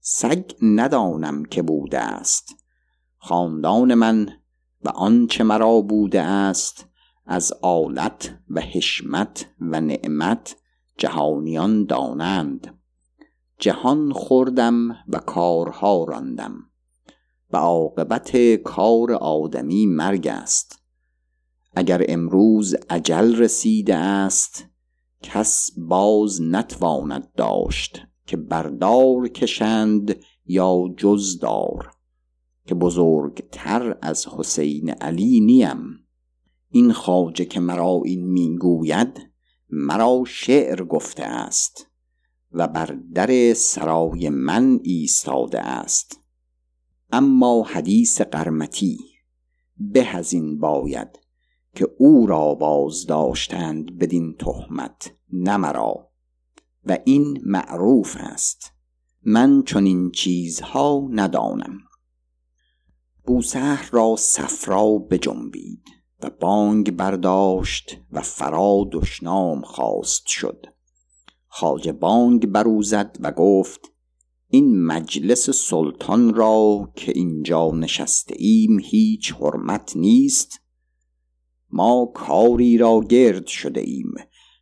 سگ 0.00 0.44
ندانم 0.62 1.44
که 1.44 1.62
بوده 1.62 1.98
است. 1.98 2.54
خاندان 3.18 3.94
من 3.94 4.28
و 4.84 4.88
آنچه 4.88 5.44
مرا 5.44 5.80
بوده 5.80 6.22
است 6.22 6.86
از 7.26 7.52
آلت 7.62 8.38
و 8.50 8.60
حشمت 8.60 9.46
و 9.60 9.80
نعمت 9.80 10.56
جهانیان 10.98 11.84
دانند. 11.84 12.78
جهان 13.58 14.12
خوردم 14.12 14.90
و 15.08 15.18
کارها 15.18 16.04
راندم. 16.04 16.54
و 17.52 17.56
عاقبت 17.56 18.56
کار 18.56 19.12
آدمی 19.12 19.86
مرگ 19.86 20.26
است. 20.26 20.82
اگر 21.74 22.04
امروز 22.08 22.74
عجل 22.90 23.36
رسیده 23.36 23.96
است 23.96 24.64
کس 25.22 25.70
باز 25.76 26.42
نتواند 26.42 27.32
داشت. 27.36 28.09
که 28.30 28.36
بردار 28.36 29.28
کشند 29.28 30.16
یا 30.46 30.84
جزدار 30.96 31.90
که 32.66 32.74
بزرگتر 32.74 33.98
از 34.02 34.28
حسین 34.28 34.90
علی 34.90 35.40
نیم. 35.40 36.06
این 36.70 36.92
خواجه 36.92 37.44
که 37.44 37.60
مرا 37.60 38.00
این 38.04 38.26
می‌گوید 38.26 39.30
مرا 39.70 40.22
شعر 40.26 40.84
گفته 40.84 41.24
است 41.24 41.86
و 42.52 42.68
بر 42.68 42.98
در 43.14 43.54
سرای 43.54 44.28
من 44.28 44.80
ایستاده 44.82 45.60
است. 45.60 46.20
اما 47.12 47.62
حدیث 47.62 48.20
قرمتی 48.20 48.98
به 49.76 50.16
از 50.16 50.32
این 50.32 50.58
باید 50.58 51.18
که 51.74 51.88
او 51.98 52.26
را 52.26 52.54
باز 52.54 53.06
داشتند 53.06 53.98
بدین 53.98 54.34
تهمت 54.38 55.14
نه 55.32 55.56
مرا. 55.56 56.09
و 56.84 56.98
این 57.04 57.42
معروف 57.46 58.16
است. 58.20 58.72
من 59.22 59.62
چون 59.62 59.86
این 59.86 60.10
چیزها 60.10 61.08
ندانم. 61.10 61.78
بوسهر 63.26 63.88
را 63.92 64.16
صفرا 64.18 64.98
بجنبید 64.98 65.82
و 66.22 66.30
بانگ 66.30 66.96
برداشت 66.96 67.96
و 68.12 68.20
فرا 68.20 68.88
دشنام 68.92 69.60
خواست 69.60 70.26
شد. 70.26 70.66
خواجه 71.46 71.92
بانگ 71.92 72.46
بروزد 72.46 73.16
و 73.20 73.32
گفت 73.32 73.80
این 74.48 74.82
مجلس 74.82 75.50
سلطان 75.50 76.34
را 76.34 76.92
که 76.96 77.12
اینجا 77.14 77.70
نشسته 77.70 78.34
ایم 78.38 78.80
هیچ 78.80 79.32
حرمت 79.32 79.96
نیست. 79.96 80.60
ما 81.70 82.12
کاری 82.14 82.78
را 82.78 83.00
گرد 83.00 83.46
شده 83.46 83.80
ایم. 83.80 84.14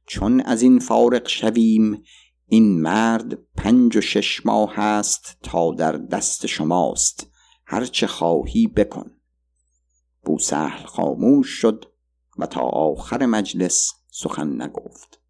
چون 0.09 0.41
از 0.41 0.63
این 0.63 0.79
فارق 0.79 1.29
شویم 1.29 2.03
این 2.47 2.81
مرد 2.81 3.39
پنج 3.55 3.97
و 3.97 4.01
شش 4.01 4.47
ماه 4.47 4.79
است 4.81 5.37
تا 5.43 5.75
در 5.75 5.93
دست 5.93 6.47
شماست. 6.47 7.31
هرچه 7.67 8.07
خواهی 8.07 8.67
بکن. 8.67 9.11
بوسهل 10.25 10.87
خاموش 10.87 11.49
شد 11.49 11.85
و 12.39 12.47
تا 12.47 12.61
آخر 12.61 13.27
مجلس 13.27 13.93
سخن 14.11 14.63
نگفت. 14.63 15.21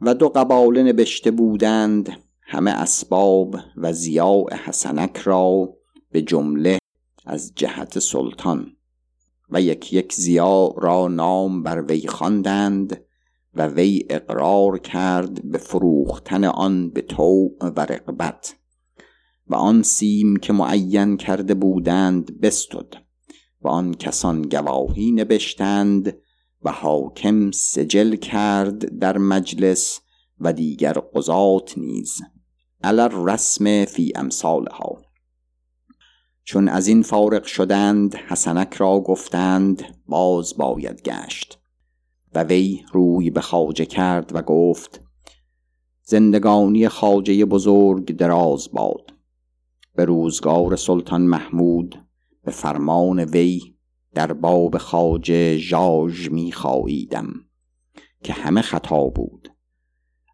و 0.00 0.14
دو 0.14 0.28
قباله 0.28 0.82
نبشته 0.82 1.30
بودند 1.30 2.22
همه 2.42 2.70
اسباب 2.70 3.56
و 3.76 3.92
زیاء 3.92 4.54
حسنک 4.64 5.16
را 5.16 5.74
به 6.10 6.22
جمله 6.22 6.78
از 7.24 7.52
جهت 7.54 7.98
سلطان. 7.98 8.77
و 9.50 9.60
یک 9.60 9.92
یک 9.92 10.12
زیا 10.12 10.74
را 10.76 11.08
نام 11.08 11.62
بر 11.62 11.82
وی 11.82 12.06
خواندند 12.06 13.04
و 13.54 13.66
وی 13.66 14.06
اقرار 14.10 14.78
کرد 14.78 15.50
به 15.50 15.58
فروختن 15.58 16.44
آن 16.44 16.90
به 16.90 17.02
تو 17.02 17.50
و 17.60 17.80
رقبت 17.80 18.56
و 19.46 19.54
آن 19.54 19.82
سیم 19.82 20.36
که 20.36 20.52
معین 20.52 21.16
کرده 21.16 21.54
بودند 21.54 22.40
بستد 22.40 22.94
و 23.62 23.68
آن 23.68 23.94
کسان 23.94 24.42
گواهی 24.42 25.12
نبشتند 25.12 26.16
و 26.62 26.72
حاکم 26.72 27.50
سجل 27.50 28.16
کرد 28.16 28.98
در 28.98 29.18
مجلس 29.18 30.00
و 30.40 30.52
دیگر 30.52 30.92
قضات 30.92 31.78
نیز. 31.78 32.14
علر 32.82 33.08
رسم 33.08 33.84
فی 33.84 34.12
امثالها. 34.16 35.07
چون 36.48 36.68
از 36.68 36.88
این 36.88 37.02
فارغ 37.02 37.44
شدند 37.44 38.14
حسنک 38.14 38.74
را 38.74 39.00
گفتند 39.00 39.82
باز 40.06 40.56
باید 40.56 41.02
گشت. 41.02 41.58
و 42.34 42.44
وی 42.44 42.84
روی 42.92 43.30
به 43.30 43.40
خاجه 43.40 43.86
کرد 43.86 44.30
و 44.34 44.42
گفت 44.42 45.00
زندگانی 46.02 46.88
خاجه 46.88 47.44
بزرگ 47.44 48.16
دراز 48.16 48.68
باد. 48.72 49.14
به 49.94 50.04
روزگار 50.04 50.76
سلطان 50.76 51.22
محمود 51.22 52.06
به 52.44 52.50
فرمان 52.50 53.20
وی 53.20 53.60
در 54.14 54.32
باب 54.32 54.76
ژاژ 55.56 56.28
می 56.30 56.52
که 58.22 58.32
همه 58.32 58.62
خطا 58.62 59.04
بود. 59.04 59.52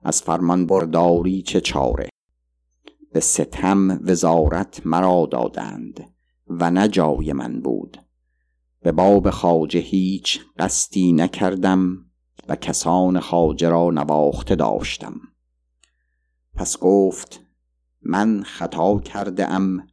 از 0.03 0.23
فرمان 0.23 0.67
برداری 0.67 1.43
چه 1.43 1.61
چاره؟ 1.61 2.14
به 3.15 3.21
ستم 3.21 4.01
وزارت 4.03 4.87
مرا 4.87 5.29
دادند 5.31 6.11
و 6.47 6.71
نه 6.71 6.89
جای 6.89 7.33
من 7.33 7.61
بود. 7.61 7.99
به 8.83 8.93
باب 8.93 9.31
خاجه 9.31 9.81
هیچ 9.81 10.41
قصدی 10.59 11.13
نکردم 11.13 11.97
و 12.49 12.57
کسان 12.57 13.21
خاجه 13.21 13.69
را 13.69 13.91
نواخته 13.91 14.55
داشتم. 14.55 15.21
پس 16.55 16.79
گفت 16.79 17.41
من 18.03 18.43
خطا 18.43 18.99
کرده 18.99 19.51
ام 19.51 19.87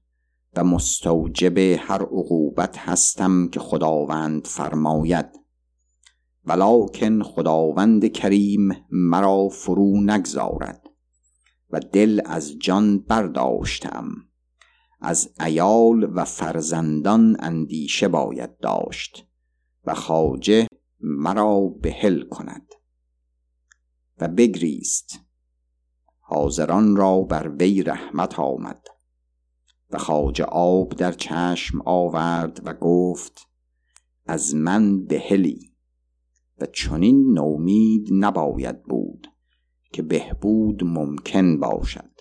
و 0.55 0.63
مستوجب 0.63 1.57
هر 1.57 2.01
عقوبت 2.01 2.77
هستم 2.77 3.47
که 3.47 3.60
خداوند 3.60 4.47
فرماید. 4.47 5.39
ولکن 6.45 7.23
خداوند 7.23 8.12
کریم 8.12 8.69
مرا 8.91 9.49
فرو 9.49 10.01
نگذارد. 10.01 10.81
و 11.71 11.79
دل 11.79 12.21
از 12.25 12.60
جان 12.60 12.99
برداشتم. 12.99 14.12
از 15.01 15.34
ایال 15.45 16.12
و 16.15 16.25
فرزندان 16.25 17.38
اندیشه 17.39 18.07
باید 18.07 18.57
داشت 18.57 19.27
و 19.86 19.93
خاجه 19.93 20.67
مرا 20.99 21.60
بهل 21.81 22.23
کند 22.23 22.73
و 24.17 24.27
بگریست. 24.27 25.19
حاضران 26.19 26.95
را 26.95 27.21
بر 27.21 27.49
وی 27.60 27.84
رحمت 27.84 28.39
آمد 28.39 28.88
و 29.89 29.97
خاجه 29.97 30.43
آب 30.43 30.95
در 30.95 31.12
چشم 31.12 31.81
آورد 31.86 32.62
و 32.65 32.73
گفت 32.73 33.47
از 34.25 34.55
من 34.55 35.05
بهلی 35.05 35.75
و 36.62 36.65
چنین 36.65 37.34
نومید 37.34 38.07
نباید 38.12 38.84
بود. 38.84 39.31
که 39.91 40.01
بهبود 40.01 40.84
ممکن 40.84 41.60
باشد. 41.60 42.12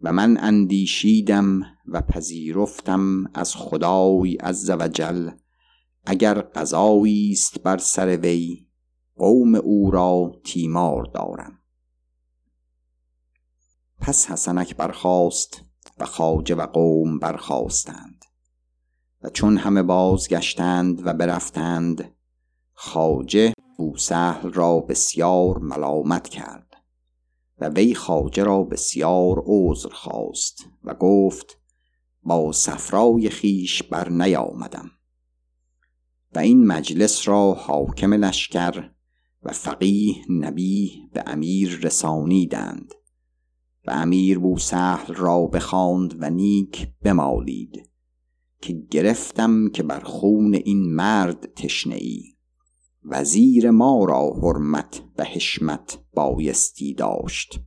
و 0.00 0.12
من 0.12 0.38
اندیشیدم 0.40 1.62
و 1.86 2.02
پذیرفتم 2.02 3.30
از 3.34 3.54
خدای 3.56 4.36
عز 4.36 4.70
وجل 4.70 5.30
اگر 6.06 6.40
قضایی 6.40 7.32
است 7.32 7.62
بر 7.62 7.78
سر 7.78 8.16
وی 8.16 8.66
قوم 9.16 9.54
او 9.54 9.90
را 9.90 10.40
تیمار 10.44 11.04
دارم. 11.04 11.58
پس 14.00 14.30
حسنک 14.30 14.76
برخاست 14.76 15.62
و 15.98 16.04
خاجه 16.04 16.54
و 16.54 16.66
قوم 16.66 17.18
برخواستند 17.18 18.24
و 19.22 19.30
چون 19.30 19.56
همه 19.56 19.82
بازگشتند 19.82 21.06
و 21.06 21.12
برفتند 21.12 22.14
خاجه 22.72 23.52
بوسهل 23.78 24.52
را 24.52 24.80
بسیار 24.80 25.58
ملامت 25.58 26.28
کرد 26.28 26.74
و 27.58 27.68
وی 27.68 27.94
خاجه 27.94 28.44
را 28.44 28.62
بسیار 28.62 29.42
عذر 29.46 29.88
خواست 29.88 30.64
و 30.84 30.94
گفت 30.94 31.60
با 32.22 32.52
صفرای 32.52 33.28
خیش 33.28 33.82
بر 33.82 34.08
نیامدم. 34.08 34.90
و 36.34 36.38
این 36.38 36.66
مجلس 36.66 37.28
را 37.28 37.52
حاکم 37.52 38.14
لشکر 38.14 38.90
و 39.42 39.52
فقیه 39.52 40.14
نبی 40.30 41.08
به 41.12 41.24
امیر 41.26 41.80
رسانیدند 41.82 42.94
و 43.86 43.90
امیر 43.90 44.38
بوسهل 44.38 45.14
را 45.14 45.46
بخواند 45.46 46.22
و 46.22 46.30
نیک 46.30 46.88
بمالید 47.02 47.90
که 48.60 48.72
گرفتم 48.90 49.70
که 49.70 49.82
بر 49.82 50.00
خون 50.00 50.54
این 50.54 50.94
مرد 50.94 51.54
تشنه 51.54 51.94
ای 51.94 52.37
وزیر 53.04 53.70
ما 53.70 54.04
را 54.04 54.30
حرمت 54.42 55.02
و 55.18 55.24
حشمت 55.24 55.98
بایستی 56.14 56.94
داشت. 56.94 57.60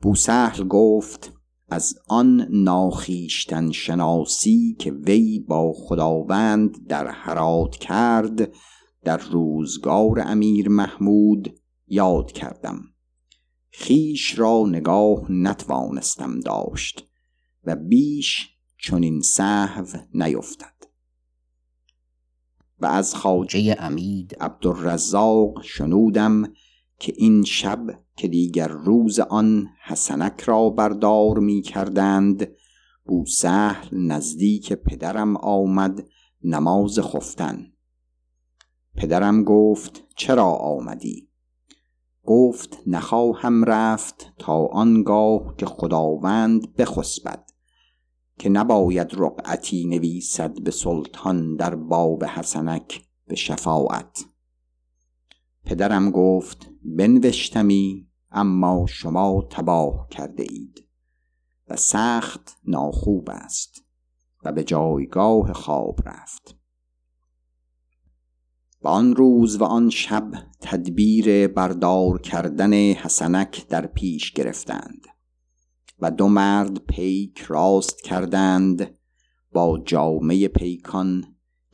بوسهل 0.00 0.68
گفت 0.68 1.32
از 1.68 1.94
آن 2.08 2.48
ناخیشتن 2.50 3.70
شناسی 3.70 4.76
که 4.78 4.92
وی 4.92 5.40
با 5.48 5.72
خداوند 5.72 6.86
در 6.86 7.10
حرات 7.10 7.76
کرد 7.76 8.52
در 9.04 9.16
روزگار 9.16 10.20
امیر 10.20 10.68
محمود 10.68 11.60
یاد 11.86 12.32
کردم. 12.32 12.80
خیش 13.70 14.38
را 14.38 14.64
نگاه 14.68 15.32
نتوانستم 15.32 16.40
داشت 16.40 17.04
و 17.64 17.76
بیش 17.76 18.48
چنین 18.78 19.20
صحو 19.20 19.86
نیفتد. 20.14 20.93
و 22.80 22.86
از 22.86 23.14
خاجه 23.14 23.76
امید 23.78 24.36
عبدالرزاق 24.40 25.62
شنودم 25.62 26.52
که 26.98 27.12
این 27.16 27.44
شب 27.44 27.86
که 28.16 28.28
دیگر 28.28 28.68
روز 28.68 29.20
آن 29.20 29.68
حسنک 29.84 30.40
را 30.40 30.70
بردار 30.70 31.38
می 31.38 31.62
کردند 31.62 32.48
بوسهل 33.04 33.88
نزدیک 33.92 34.72
پدرم 34.72 35.36
آمد 35.36 36.06
نماز 36.44 36.98
خفتن. 37.00 37.72
پدرم 38.96 39.44
گفت 39.44 40.04
چرا 40.16 40.46
آمدی؟ 40.46 41.28
گفت 42.24 42.78
نخواهم 42.86 43.64
رفت 43.64 44.32
تا 44.38 44.66
آنگاه 44.66 45.54
که 45.56 45.66
خداوند 45.66 46.76
بخسبد. 46.76 47.43
که 48.38 48.48
نباید 48.48 49.14
رقعتی 49.14 49.86
نویسد 49.86 50.62
به 50.62 50.70
سلطان 50.70 51.56
در 51.56 51.74
باب 51.74 52.24
حسنک 52.24 53.04
به 53.26 53.34
شفاعت. 53.34 54.24
پدرم 55.64 56.10
گفت 56.10 56.70
بنوشتمی 56.82 58.08
اما 58.30 58.86
شما 58.88 59.48
تباه 59.50 60.08
کرده 60.10 60.42
اید 60.42 60.84
و 61.68 61.76
سخت 61.76 62.56
ناخوب 62.64 63.30
است 63.30 63.84
و 64.44 64.52
به 64.52 64.64
جایگاه 64.64 65.52
خواب 65.52 66.00
رفت. 66.08 66.56
و 68.82 68.88
آن 68.88 69.16
روز 69.16 69.56
و 69.56 69.64
آن 69.64 69.90
شب 69.90 70.30
تدبیر 70.60 71.48
بردار 71.48 72.20
کردن 72.20 72.72
حسنک 72.72 73.68
در 73.68 73.86
پیش 73.86 74.32
گرفتند. 74.32 75.13
و 76.00 76.10
دو 76.10 76.28
مرد 76.28 76.78
پیک 76.78 77.38
راست 77.38 78.02
کردند 78.02 78.98
با 79.52 79.78
جامعه 79.86 80.48
پیکان 80.48 81.24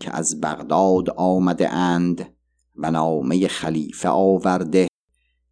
که 0.01 0.17
از 0.17 0.41
بغداد 0.41 1.11
آمده 1.11 1.71
اند 1.71 2.35
و 2.77 2.91
نامه 2.91 3.49
خلیفه 3.49 4.09
آورده 4.09 4.89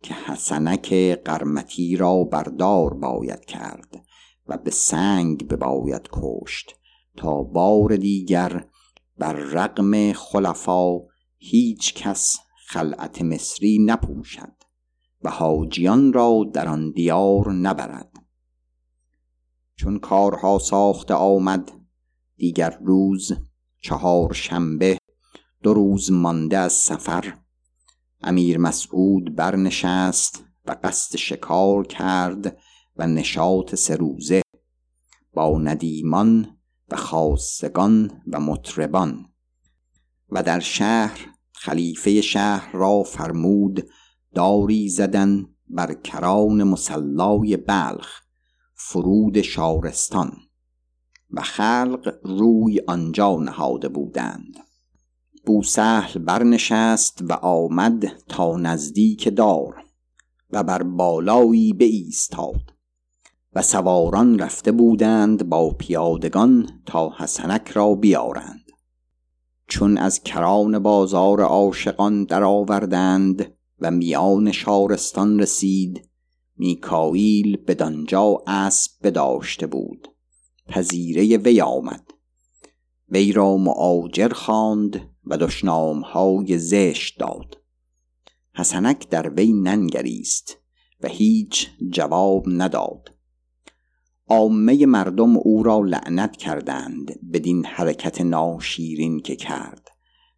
که 0.03 0.15
حسنک 0.15 0.95
قرمتی 1.25 1.97
را 1.97 2.25
بردار 2.25 2.95
باید 2.95 3.45
کرد 3.45 4.05
و 4.47 4.57
به 4.57 4.71
سنگ 4.71 5.49
بباید 5.49 6.09
کشت 6.13 6.75
تا 7.17 7.43
بار 7.43 7.97
دیگر 7.97 8.65
بر 9.19 9.33
رقم 9.33 10.13
خلفا 10.13 10.99
هیچ 11.39 11.95
کس 11.95 12.39
خلعت 12.67 13.23
مصری 13.23 13.79
نپوشد 13.79 14.53
و 15.23 15.31
حاجیان 15.31 16.13
را 16.13 16.45
در 16.53 16.69
آن 16.69 16.91
دیار 16.91 17.53
نبرد. 17.53 18.18
چون 19.79 19.99
کارها 19.99 20.59
ساخته 20.59 21.15
آمد. 21.15 21.73
دیگر 22.37 22.79
روز 22.85 23.33
چهار 23.81 24.33
شنبه 24.33 24.99
دو 25.63 25.75
روز 25.75 26.13
مانده 26.13 26.59
از 26.59 26.73
سفر. 26.73 27.39
امیر 28.23 28.59
مسعود 28.59 29.37
برنشست 29.37 30.45
و 30.65 30.77
قصد 30.85 31.17
شکار 31.17 31.87
کرد 31.87 32.59
و 32.97 33.07
نشاط 33.07 33.75
سروزه 33.75 34.43
با 35.35 35.59
ندیمان 35.59 36.59
و 36.89 36.97
خاصگان 36.97 38.23
و 38.33 38.41
مطربان. 38.41 39.33
و 40.31 40.43
در 40.43 40.61
شهر 40.61 41.27
خلیفه 41.53 42.21
شهر 42.21 42.73
را 42.73 43.03
فرمود 43.03 43.89
داری 44.35 44.89
زدن 44.89 45.47
بر 45.69 45.95
کران 45.95 46.63
مسلای 46.63 47.57
بلخ. 47.57 48.28
فرود 48.81 49.41
شارستان 49.41 50.33
و 51.31 51.43
خلق 51.43 52.15
روی 52.23 52.81
آنجا 52.87 53.37
نهاده 53.37 53.89
بودند. 53.89 54.57
بوسهل 55.47 56.19
برنشست 56.19 57.23
و 57.29 57.33
آمد 57.33 58.07
تا 58.29 58.57
نزدیک 58.57 59.37
دار 59.37 59.85
و 60.51 60.63
بر 60.63 60.83
بالایی 60.83 61.77
ایستاد 61.81 62.75
و 63.55 63.63
سواران 63.63 64.39
رفته 64.39 64.73
بودند 64.73 65.49
با 65.49 65.71
پیادگان 65.71 66.83
تا 66.87 67.13
حسنک 67.19 67.69
را 67.69 67.95
بیارند. 67.95 68.65
چون 69.67 69.99
از 69.99 70.23
کران 70.23 70.79
بازار 70.79 71.41
عاشقان 71.41 72.25
درآوردند 72.25 73.55
و 73.81 73.91
میان 73.91 74.53
شارستان 74.53 75.41
رسید 75.41 76.08
میکائیل 76.59 77.57
بدانجا 77.57 78.43
اسب 78.47 78.91
بداشته 79.03 79.67
بود. 79.67 80.09
پذیره 80.69 81.37
وی 81.37 81.61
آمد. 81.61 82.11
وی 83.09 83.33
را 83.33 83.57
معاجر 83.57 84.29
خواند 84.29 85.11
و 85.25 85.37
دشنامهای 85.37 86.59
زشت 86.59 87.19
داد. 87.19 87.59
حسنک 88.55 89.09
در 89.09 89.29
وی 89.29 89.53
ننگریست 89.53 90.57
و 91.01 91.09
هیچ 91.09 91.71
جواب 91.91 92.45
نداد. 92.49 93.15
عامه 94.29 94.87
مردم 94.87 95.37
او 95.37 95.63
را 95.63 95.79
لعنت 95.79 96.37
کردند 96.37 97.31
بدین 97.33 97.65
حرکت 97.65 98.21
ناشیرین 98.21 99.21
که 99.21 99.37
کرد 99.37 99.89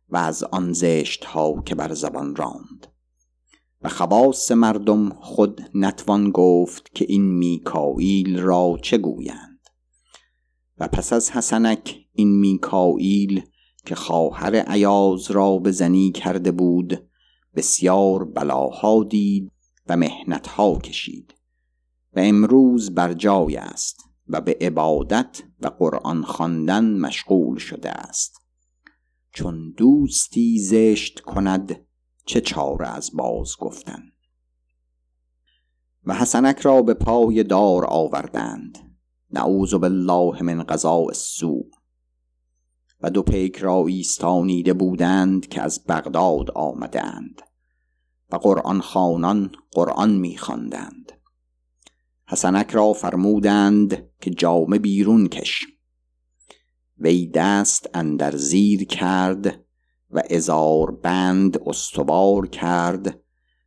و 0.09 0.17
از 0.17 0.45
آن 0.45 0.73
زشت 0.73 1.25
ها 1.25 1.63
که 1.63 1.75
بر 1.75 1.95
زبان 1.95 2.37
راند. 2.37 2.87
و 3.83 3.89
خواص 3.89 4.53
مردم 4.53 5.09
خود 5.09 5.61
نتوان 5.75 6.31
گفت 6.31 6.95
که 6.95 7.07
این 7.09 7.39
میکائیل 7.39 8.39
را 8.39 8.79
چه 8.83 8.99
گویند. 8.99 9.61
و 10.79 10.89
پس 10.89 11.13
از 11.13 11.31
حسنک 11.31 11.97
این 12.13 12.41
میکائیل 12.41 13.43
که 13.87 13.95
خواهر 13.95 14.57
عیاز 14.57 15.31
را 15.31 15.59
به 15.59 15.71
زنی 15.71 16.13
کرده 16.13 16.53
بود 16.53 17.09
بسیار 17.57 18.25
بلاها 18.25 19.05
دید 19.05 19.53
و 19.89 19.97
مهنتها 19.97 20.79
کشید 20.79 21.35
و 22.17 22.21
امروز 22.21 22.95
بر 22.95 23.13
جای 23.13 23.57
است 23.57 24.05
و 24.29 24.41
به 24.41 24.57
عبادت 24.61 25.43
و 25.61 25.69
قرآن 25.69 26.25
خواندن 26.25 26.99
مشغول 26.99 27.59
شده 27.59 27.91
است. 27.91 28.37
چون 29.33 29.75
دوستی 29.77 30.59
زشت 30.59 31.21
کند 31.21 31.87
چه 32.31 32.41
چاره 32.41 32.89
از 32.89 33.11
باز 33.15 33.57
گفتن. 33.59 34.03
و 36.05 36.15
حسنک 36.15 36.59
را 36.59 36.83
به 36.83 36.95
پای 36.95 37.43
دار 37.43 37.87
آوردند. 37.89 38.79
نعوذ 39.31 39.75
بالله 39.75 40.43
من 40.43 40.63
قضاء 40.63 41.07
السوء. 41.07 41.63
و 43.01 43.11
دو 43.11 43.23
پیک 43.23 43.57
را 43.57 43.87
ایستانیده 43.87 44.73
بودند 44.73 45.49
که 45.49 45.63
از 45.63 45.85
بغداد 45.89 46.51
آمدند. 46.51 47.43
و 48.33 48.37
قرآن 48.37 48.81
خانان 48.81 49.53
قرآن 49.73 50.11
میخواندند 50.11 51.13
حسنک 52.29 52.71
را 52.71 52.93
فرمودند 52.93 54.11
که 54.21 54.31
جامه 54.31 54.79
بیرون 54.79 55.29
کش. 55.29 55.67
وی 56.99 57.27
دست 57.27 57.91
اندر 57.95 58.37
زیر 58.37 58.85
کرد 58.85 59.70
و 60.13 60.23
ازار 60.31 60.91
بند 60.91 61.63
استوار 61.67 62.47
کرد 62.47 63.21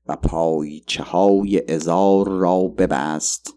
و 0.08 0.16
پایچه 0.16 1.04
های 1.04 1.72
ازار 1.72 2.30
را 2.30 2.62
ببست 2.68 3.54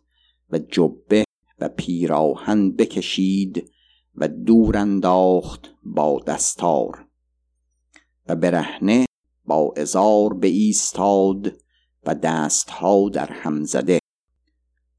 و 0.51 0.59
جبه 0.59 1.25
و 1.59 1.69
پیراهن 1.69 2.71
بکشید 2.71 3.71
و 4.15 4.29
دور 4.29 4.77
انداخت 4.77 5.75
با 5.85 6.23
دستار 6.27 7.07
و 8.29 8.37
برهنه 8.37 9.07
با 9.45 9.75
ازار 9.77 10.35
به 10.35 10.49
ایستاد 10.49 11.53
و 12.07 12.15
دستها 12.15 13.09
در 13.09 13.33
هم 13.33 13.65
زده 13.65 13.99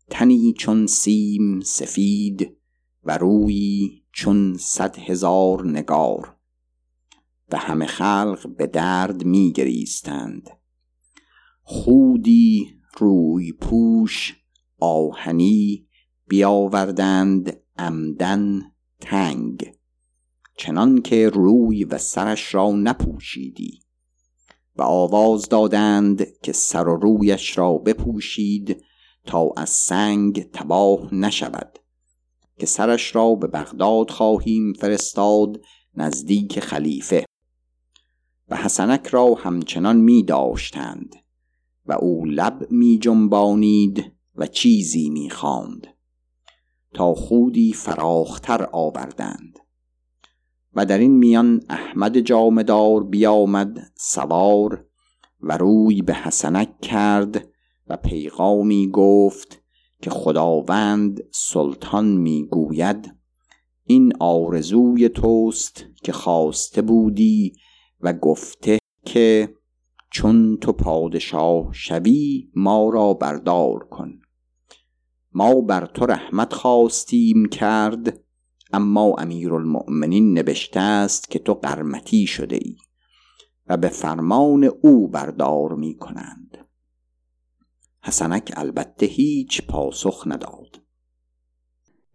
تنی 0.10 0.54
چون 0.58 0.88
سیم 0.88 1.60
سفید 1.60 2.58
و 3.04 3.18
روی 3.18 3.90
چون 4.12 4.58
صد 4.60 4.98
هزار 4.98 5.68
نگار. 5.68 6.37
و 7.52 7.58
همه 7.58 7.86
خلق 7.86 8.56
به 8.58 8.68
درد 8.68 9.26
می 9.26 9.52
گریستند 9.52 10.50
خودی 11.62 12.80
روی 12.98 13.52
پوش 13.52 14.36
آهنی 14.80 15.88
بیاوردند 16.28 17.60
عمدن 17.78 18.62
تنگ. 19.00 19.74
چنان 20.58 21.02
که 21.02 21.30
روی 21.30 21.84
و 21.84 21.98
سرش 21.98 22.56
را 22.56 22.72
نپوشیدی 22.72 23.80
و 24.76 24.82
آواز 24.82 25.50
دادند 25.50 26.40
که 26.42 26.52
سر 26.52 26.88
و 26.88 26.96
رویش 26.96 27.58
را 27.58 27.74
بپوشید 27.74 28.84
تا 29.26 29.50
از 29.58 29.70
سنگ 29.70 30.52
تباه 30.52 31.16
نشود. 31.16 31.80
که 32.60 32.66
سرش 32.66 33.16
را 33.16 33.36
به 33.36 33.48
بغداد 33.48 34.10
خواهیم 34.10 34.74
فرستاد 34.74 35.62
نزدیک 35.96 36.60
خلیفه. 36.60 37.26
و 38.50 38.56
حسنک 38.56 39.08
را 39.08 39.34
همچنان 39.34 39.98
می 39.98 40.24
داشتند 40.24 41.16
و 41.86 41.94
او 41.94 42.26
لب 42.26 42.68
می 42.72 42.98
جنبانید 42.98 44.12
و 44.36 44.48
چیزی 44.48 45.10
می 45.10 45.30
خواند 45.30 45.88
تا 46.94 47.14
خودی 47.14 47.74
فراختر 47.74 48.70
آوردند 48.72 49.60
و 50.74 50.86
در 50.86 50.98
این 50.98 51.18
میان 51.18 51.62
احمد 51.70 52.20
جامدار 52.20 53.04
بیامد 53.04 53.92
سوار 53.96 54.86
و 55.42 55.58
روی 55.58 56.02
به 56.02 56.14
حسنک 56.14 56.82
کرد 56.82 57.48
و 57.88 57.98
پیغامی 57.98 58.90
گفت 58.92 59.62
که 60.02 60.10
خداوند 60.10 61.24
سلطان 61.32 62.08
می‌گوید 62.08 63.16
این 63.84 64.14
آرزوی 64.20 65.10
توست 65.10 65.86
که 66.04 66.12
خواسته 66.12 66.82
بودی 66.82 67.54
و 68.02 68.14
گفته 68.14 68.80
که 69.06 69.56
چون 70.12 70.58
تو 70.58 70.72
پادشاه 70.72 71.74
شوی 71.74 72.50
ما 72.56 72.90
را 72.90 73.14
بردار 73.14 73.80
کن. 73.80 74.20
ما 75.34 75.62
بر 75.62 75.86
تو 75.86 76.06
رحمت 76.06 76.54
خواستیم 76.54 77.46
کرد 77.46 78.20
اما 78.74 79.16
امیرالمؤمنین 79.18 80.34
نوشته 80.34 80.80
است 80.80 81.30
که 81.30 81.40
تو 81.40 81.54
قرمتی 81.54 82.28
شده 82.28 82.56
ای 82.56 82.78
و 83.68 83.78
به 83.78 83.88
فرمان 83.88 84.64
او 84.64 85.08
بردار 85.08 85.76
می 85.76 85.98
کنند. 85.98 86.58
حسنک 88.04 88.54
البته 88.56 89.06
هیچ 89.06 89.68
پاسخ 89.68 90.24
نداد. 90.28 90.82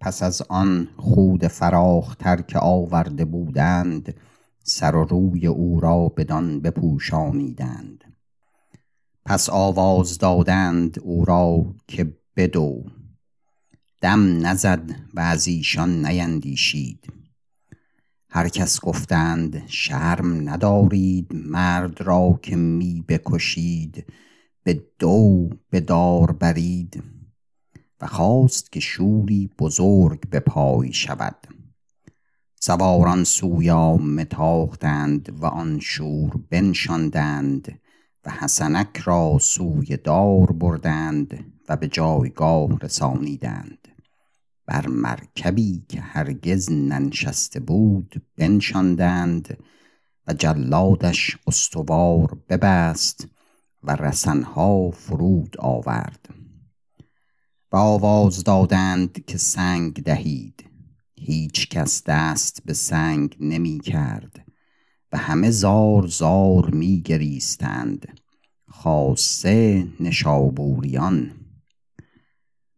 پس 0.00 0.22
از 0.22 0.42
آن 0.48 0.88
خود 0.96 1.46
فراختر 1.46 2.42
که 2.42 2.58
آورده 2.58 3.24
بودند 3.24 4.14
سر 4.62 4.94
و 4.94 5.04
روی 5.04 5.46
او 5.46 5.80
را 5.80 6.08
بدان 6.08 6.60
بپوشانیدند. 6.60 8.04
پس 9.24 9.50
آواز 9.50 10.18
دادند 10.18 10.98
او 10.98 11.24
را 11.24 11.74
که 11.88 12.16
بدو. 12.36 12.84
دم 14.00 14.46
نزد 14.46 14.90
و 15.14 15.20
از 15.20 15.48
ایشان 15.48 16.06
نیندیشید. 16.06 17.12
هر 18.28 18.48
کس 18.48 18.80
گفتند 18.80 19.62
شرم 19.66 20.48
ندارید 20.48 21.34
مرد 21.34 22.00
را 22.00 22.38
که 22.42 22.56
می 22.56 23.04
بکشید 23.08 24.06
به 24.62 24.84
دو 24.98 25.50
به 25.70 25.80
دار 25.80 26.32
برید. 26.32 27.02
و 28.00 28.06
خواست 28.06 28.72
که 28.72 28.80
شوری 28.80 29.50
بزرگ 29.58 30.30
به 30.30 30.40
پای 30.40 30.92
شود. 30.92 31.36
سواران 32.64 33.24
سویا 33.24 33.96
متاختند 33.96 35.36
و 35.40 35.46
آن 35.46 35.80
شور 35.80 36.40
بنشاندند 36.50 37.78
و 38.24 38.30
حسنک 38.30 38.96
را 38.96 39.38
سوی 39.40 39.96
دار 39.96 40.52
بردند 40.52 41.44
و 41.68 41.76
به 41.76 41.88
جایگاه 41.88 42.78
رسانیدند. 42.78 43.88
بر 44.66 44.86
مرکبی 44.86 45.84
که 45.88 46.00
هرگز 46.00 46.72
ننشسته 46.72 47.60
بود 47.60 48.22
بنشاندند 48.36 49.58
و 50.26 50.32
جلادش 50.32 51.38
استوار 51.46 52.38
ببست 52.48 53.26
و 53.82 53.96
رسنها 53.96 54.90
فرود 54.90 55.56
آورد 55.58 56.28
و 57.72 57.76
آواز 57.76 58.44
دادند 58.44 59.24
که 59.24 59.38
سنگ 59.38 60.02
دهید. 60.02 60.71
هیچ 61.24 61.68
کس 61.68 62.02
دست 62.06 62.62
به 62.64 62.72
سنگ 62.72 63.36
نمی 63.40 63.80
کرد 63.80 64.44
و 65.12 65.16
همه 65.16 65.50
زار 65.50 66.06
زار 66.06 66.70
می 66.70 67.02
گریستند. 67.02 68.20
خاصه 68.68 69.86
نشابوریان. 70.00 71.30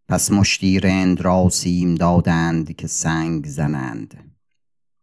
پس 0.09 0.31
مشتی 0.31 0.81
رند 0.81 1.21
را 1.21 1.49
سیم 1.49 1.95
دادند 1.95 2.77
که 2.77 2.87
سنگ 2.87 3.47
زنند 3.47 4.35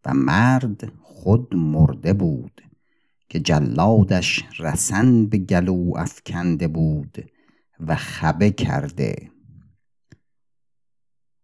و 0.04 0.14
مرد 0.14 0.92
خود 1.02 1.56
مرده 1.56 2.12
بود 2.12 2.62
که 3.28 3.40
جلادش 3.40 4.44
رسن 4.58 5.26
به 5.26 5.38
گلو 5.38 5.92
افکنده 5.96 6.68
بود 6.68 7.24
و 7.80 7.96
خبه 7.96 8.50
کرده. 8.50 9.31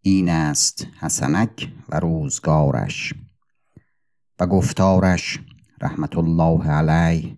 این 0.01 0.29
است 0.29 0.87
حسنک 1.01 1.73
و 1.89 2.01
روزگارش. 2.01 3.15
و 4.41 4.47
گفتارش 4.47 5.41
رحمت 5.81 6.19
الله 6.19 6.71
علیه 6.71 7.37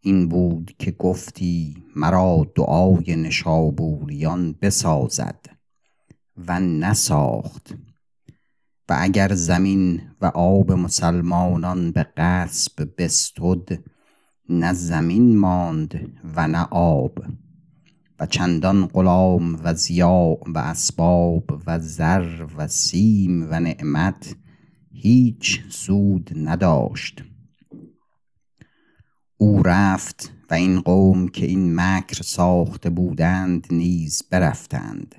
این 0.00 0.28
بود 0.28 0.74
که 0.78 0.90
گفتی 0.90 1.84
مرا 1.96 2.46
دعای 2.54 3.16
نشابوریان 3.16 4.52
بسازد 4.62 5.46
و 6.36 6.60
نساخت. 6.60 7.74
و 8.88 8.96
اگر 9.00 9.34
زمین 9.34 10.02
و 10.20 10.26
آب 10.26 10.72
مسلمانان 10.72 11.90
به 11.90 12.06
قصب 12.16 12.88
بستد 12.98 13.78
نه 14.48 14.72
زمین 14.72 15.36
ماند 15.36 16.18
و 16.36 16.48
نه 16.48 16.68
آب. 16.70 17.18
چندان 18.26 18.86
غلام 18.86 19.60
و 19.64 19.74
زیاع 19.74 20.42
و 20.54 20.58
اسباب 20.58 21.60
و 21.66 21.78
زر 21.78 22.46
و 22.56 22.68
سیم 22.68 23.46
و 23.50 23.60
نعمت 23.60 24.36
هیچ 24.92 25.62
سود 25.68 26.30
نداشت. 26.36 27.24
او 29.36 29.62
رفت 29.62 30.32
و 30.50 30.54
این 30.54 30.80
قوم 30.80 31.28
که 31.28 31.46
این 31.46 31.74
مکر 31.80 32.22
ساخته 32.22 32.90
بودند 32.90 33.66
نیز 33.70 34.22
برفتند. 34.30 35.14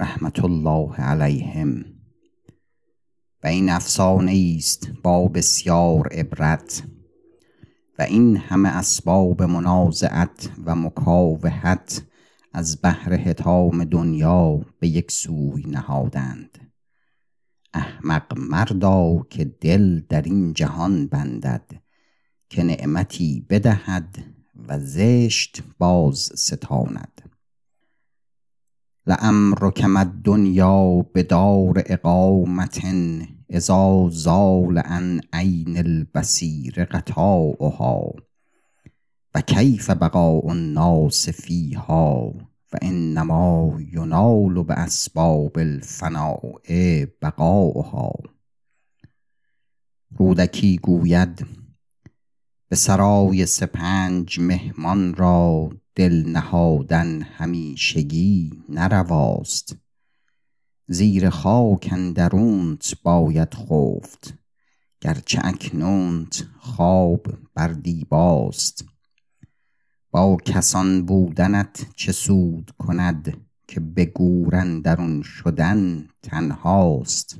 رحمت 0.00 0.44
الله 0.44 0.94
علیهم. 0.94 1.84
و 3.44 3.46
این 3.46 3.70
افسانه 3.70 4.54
است 4.56 4.88
با 5.02 5.28
بسیار 5.28 6.08
عبرت. 6.12 6.82
و 7.98 8.02
این 8.02 8.36
همه 8.36 8.68
اسباب 8.68 9.42
منازعت 9.42 10.50
و 10.64 10.74
مکاوحت 10.74 12.02
از 12.52 12.78
بحر 12.82 13.14
حتام 13.14 13.84
دنیا 13.84 14.60
به 14.80 14.88
یک 14.88 15.12
سوی 15.12 15.62
نهادند. 15.62 16.58
احمق 17.74 18.38
مردا 18.38 19.26
که 19.30 19.44
دل 19.44 20.00
در 20.00 20.22
این 20.22 20.52
جهان 20.52 21.06
بندد 21.06 21.70
که 22.48 22.62
نعمتی 22.62 23.46
بدهد 23.50 24.24
و 24.68 24.78
زشت 24.78 25.62
باز 25.78 26.32
ستاند. 26.34 27.22
لعمرک 29.06 29.84
الدنیا 29.96 31.06
بدار 31.14 31.82
اقامت 31.86 32.84
اذا 33.50 34.08
زال 34.10 34.78
عن 34.78 35.20
عین 35.32 35.76
البصیر 35.78 36.84
غطاؤها 36.84 38.12
و 39.34 39.40
کیف 39.40 39.90
بقاء 39.90 40.50
الناس 40.50 41.28
فیها 41.28 42.34
و 42.72 42.76
انما 42.82 43.78
ینال 43.92 44.62
باسباب 44.62 45.58
الفناء 45.58 46.50
بقاؤها. 47.22 48.12
رودکی 50.16 50.76
گوید 50.76 51.46
به 52.68 52.76
سرای 52.76 53.46
سپنج 53.46 54.40
مهمان 54.40 55.14
را 55.14 55.70
دل 55.94 56.24
نهادن 56.26 57.22
همیشگی 57.22 58.52
نه 58.68 58.88
رواست 58.88 59.76
زیر 60.86 61.30
خاک 61.30 61.88
اندرونت 61.92 62.94
باید 63.02 63.54
خفت 63.54 64.34
گرچه 65.00 65.40
اکنونت 65.44 66.44
خواب 66.58 67.26
بر 67.54 67.68
دیباست. 67.68 68.84
با 70.10 70.36
کسان 70.44 71.06
بودنت 71.06 71.86
چه 71.96 72.12
سود 72.12 72.70
کند 72.78 73.36
که 73.68 73.80
به 73.80 74.04
گور 74.04 74.56
اندرون 74.56 75.22
شدن 75.22 76.08
تنهاست؟ 76.22 77.38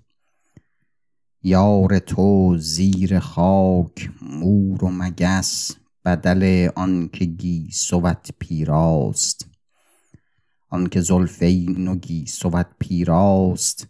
یار 1.42 1.98
تو 1.98 2.56
زیر 2.58 3.18
خاک 3.18 4.10
مور 4.22 4.84
و 4.84 4.88
مگس 4.88 5.76
بدل 6.04 6.68
آنکه 6.76 7.24
گیسوت 7.24 8.30
پیراست. 8.38 9.53
آنکه 10.74 11.00
زلفین 11.00 11.88
و 11.88 11.94
گیسوت 11.94 12.66
پیراست 12.78 13.86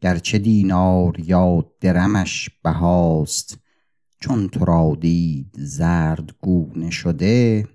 گرچه 0.00 0.38
دینار 0.38 1.20
یا 1.20 1.64
درمش 1.80 2.50
بهاست. 2.62 3.58
چون 4.20 4.48
تو 4.48 4.64
را 4.64 4.96
دید 5.00 5.54
زرد 5.58 6.30
گونه 6.40 6.90
شده 6.90 7.68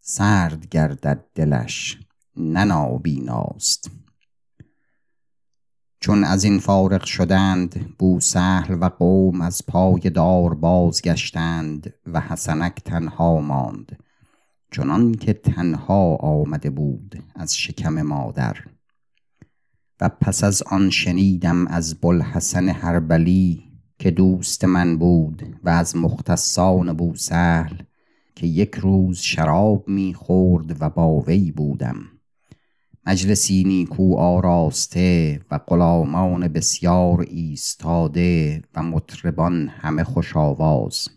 سرد 0.00 0.68
گردد 0.68 1.24
دلش 1.34 1.98
نه 2.36 2.64
نابیناست. 2.64 3.90
چون 6.00 6.24
از 6.24 6.44
این 6.44 6.58
فارغ 6.58 7.04
شدند 7.04 7.96
بوسهل 7.98 8.78
و 8.80 8.88
قوم 8.88 9.40
از 9.40 9.62
پای 9.68 10.00
دار 10.00 10.54
بازگشتند 10.54 11.94
و 12.06 12.20
حسنک 12.20 12.74
تنها 12.84 13.40
ماند. 13.40 13.98
چنان 14.74 15.14
که 15.14 15.32
تنها 15.32 16.16
آمده 16.16 16.70
بود 16.70 17.22
از 17.34 17.56
شکم 17.56 18.02
مادر. 18.02 18.56
و 20.00 20.08
پس 20.08 20.44
از 20.44 20.62
آن 20.62 20.90
شنیدم 20.90 21.66
از 21.66 22.00
بوالحسن 22.00 22.68
هربلی 22.68 23.62
که 23.98 24.10
دوست 24.10 24.64
من 24.64 24.98
بود 24.98 25.42
و 25.64 25.68
از 25.68 25.96
مختصان 25.96 26.92
بوسهل 26.92 27.74
که 28.34 28.46
یک 28.46 28.74
روز 28.74 29.18
شراب 29.18 29.88
می‌خورد 29.88 30.82
و 30.82 30.90
با 30.90 31.20
وی 31.20 31.50
بودم. 31.50 31.96
مجلسی 33.06 33.64
نیکو 33.64 34.16
آراسته 34.16 35.40
و 35.50 35.58
غلامان 35.58 36.48
بسیار 36.48 37.20
ایستاده 37.20 38.62
و 38.74 38.82
مطربان 38.82 39.68
همه 39.68 40.04
خوش 40.04 40.36
آواز. 40.36 41.08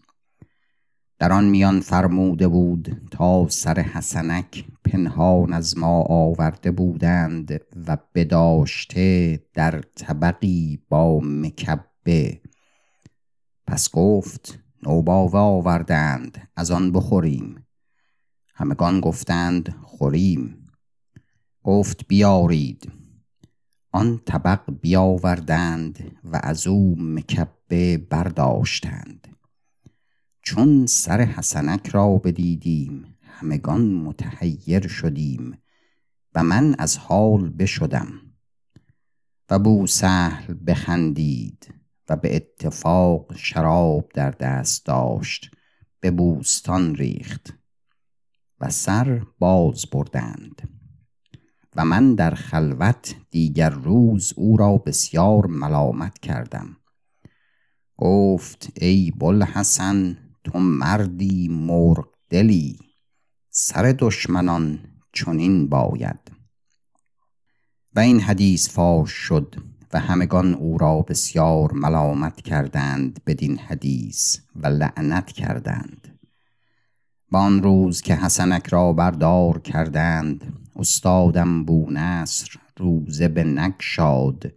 در 1.20 1.32
آن 1.34 1.46
میان 1.46 1.80
فرموده 1.80 2.48
بود 2.48 3.02
تا 3.12 3.48
سر 3.50 3.80
حسنک 3.80 4.66
پنهان 4.86 5.54
از 5.54 5.78
ما 5.78 6.02
آورده 6.02 6.72
بودند 6.72 7.62
و 7.88 7.98
بداشته 8.16 9.40
در 9.54 9.82
طبقی 9.96 10.80
با 10.90 11.20
مکبه. 11.24 12.42
پس 13.68 13.92
گفت 13.92 14.60
نوباوه 14.84 15.40
آوردند 15.40 16.50
از 16.56 16.72
آن 16.72 16.92
بخوریم. 16.92 17.68
همگان 18.54 19.00
گفتند 19.00 19.76
خوریم. 19.82 20.66
گفت 21.64 22.08
بیارید. 22.08 22.92
آن 23.92 24.20
طبق 24.26 24.62
بیاوردند 24.82 26.18
و 26.24 26.40
از 26.44 26.68
او 26.68 26.96
مکبه 27.00 27.98
برداشتند. 27.98 29.37
چون 30.48 30.86
سر 30.86 31.22
حسنک 31.22 31.88
را 31.88 32.18
بدیدیم 32.18 33.18
همگان 33.22 33.94
متحیر 33.94 34.88
شدیم 34.88 35.58
و 36.36 36.44
من 36.44 36.76
از 36.80 36.98
حال 36.98 37.50
بشدم 37.50 38.08
و 39.50 39.60
بوسهل 39.60 40.56
بخندید 40.68 41.74
و 42.10 42.16
به 42.16 42.36
اتفاق 42.36 43.36
شراب 43.36 44.12
در 44.14 44.32
دست 44.32 44.86
داشت 44.86 45.52
به 46.00 46.12
بوستان 46.12 46.96
ریخت 46.96 47.54
و 48.60 48.70
سر 48.70 49.26
باز 49.40 49.86
بردند 49.92 50.70
و 51.76 51.86
من 51.86 52.16
در 52.16 52.32
خلوت 52.32 53.16
دیگر 53.32 53.70
روز 53.70 54.34
او 54.36 54.58
را 54.58 54.78
بسیار 54.78 55.46
ملامت 55.46 56.20
کردم. 56.20 56.78
گفت 57.98 58.70
ای 58.76 59.12
بوالحسن 59.12 60.18
تو 60.48 60.60
مردی 60.60 61.48
مرغ 61.48 62.08
دلی 62.30 62.80
سر 63.50 63.96
دشمنان 64.00 64.80
چنین 65.14 65.70
باید. 65.70 66.32
و 67.96 68.00
این 68.00 68.20
حدیث 68.20 68.70
فاش 68.70 69.12
شد 69.12 69.56
و 69.94 70.00
همگان 70.00 70.54
او 70.54 70.78
را 70.78 71.02
بسیار 71.02 71.72
ملامت 71.72 72.42
کردند 72.42 73.22
بدین 73.26 73.58
حدیث 73.58 74.38
و 74.56 74.68
لعنت 74.68 75.32
کردند. 75.32 76.20
با 77.32 77.40
آن 77.40 77.64
روز 77.64 78.02
که 78.02 78.16
حسنک 78.16 78.68
را 78.68 78.94
بردار 78.94 79.60
کردند 79.60 80.54
استادم 80.76 81.66
بونصر 81.66 82.60
روزه 82.78 83.28
به 83.28 83.44
نگشاد 83.44 84.54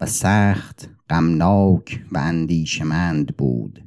و 0.00 0.06
سخت 0.06 0.88
غمناک 1.10 2.04
و 2.12 2.18
اندیشمند 2.18 3.36
بود. 3.36 3.83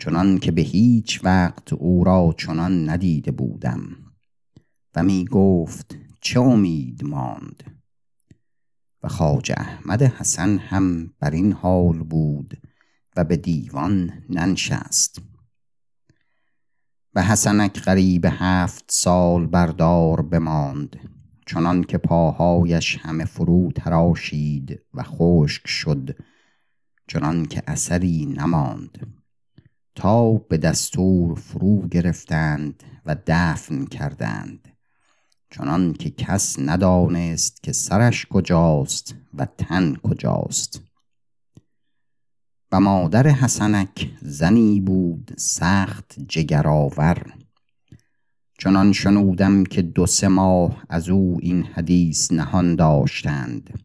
چنان 0.00 0.38
که 0.38 0.52
به 0.52 0.62
هیچ 0.62 1.20
وقت 1.24 1.72
او 1.72 2.04
را 2.04 2.34
چنان 2.38 2.90
ندیده 2.90 3.30
بودم. 3.30 3.82
و 4.94 5.02
می 5.02 5.24
گفت 5.24 5.98
چه 6.20 6.40
امید 6.40 7.04
ماند؟ 7.04 7.82
و 9.02 9.08
خواجه 9.08 9.54
احمد 9.58 10.02
حسن 10.02 10.58
هم 10.58 11.14
بر 11.18 11.30
این 11.30 11.52
حال 11.52 11.98
بود 11.98 12.62
و 13.16 13.24
به 13.24 13.36
دیوان 13.36 14.12
ننشست. 14.28 15.22
و 17.14 17.22
حسنک 17.22 17.80
قریب 17.80 18.26
هفت 18.30 18.84
سال 18.88 19.46
بردار 19.46 20.22
بماند 20.22 20.96
چنان 21.46 21.84
که 21.84 21.98
پاهایش 21.98 22.98
همه 22.98 23.24
فرو 23.24 23.72
تراشید 23.72 24.80
و 24.94 25.02
خشک 25.02 25.66
شد 25.66 26.16
چنان 27.08 27.44
که 27.44 27.62
اثری 27.66 28.26
نماند. 28.26 29.19
تا 30.00 30.32
به 30.32 30.58
دستور 30.58 31.34
فرو 31.34 31.88
گرفتند 31.88 32.82
و 33.06 33.16
دفن 33.26 33.84
کردند. 33.84 34.68
چنان 35.50 35.92
که 35.92 36.10
کس 36.10 36.58
ندانست 36.58 37.62
که 37.62 37.72
سرش 37.72 38.26
کجاست 38.26 39.14
و 39.34 39.46
تن 39.58 39.94
کجاست. 39.94 40.82
و 42.72 42.80
مادر 42.80 43.26
حسنک 43.28 44.10
زنی 44.22 44.80
بود 44.80 45.32
سخت 45.38 46.14
جگرآور. 46.28 47.34
چنان 48.58 48.92
شنودم 48.92 49.64
که 49.64 49.82
دو 49.82 50.06
سه 50.06 50.28
ماه 50.28 50.84
از 50.88 51.08
او 51.08 51.38
این 51.42 51.62
حدیث 51.62 52.32
نهان 52.32 52.74
داشتند. 52.74 53.84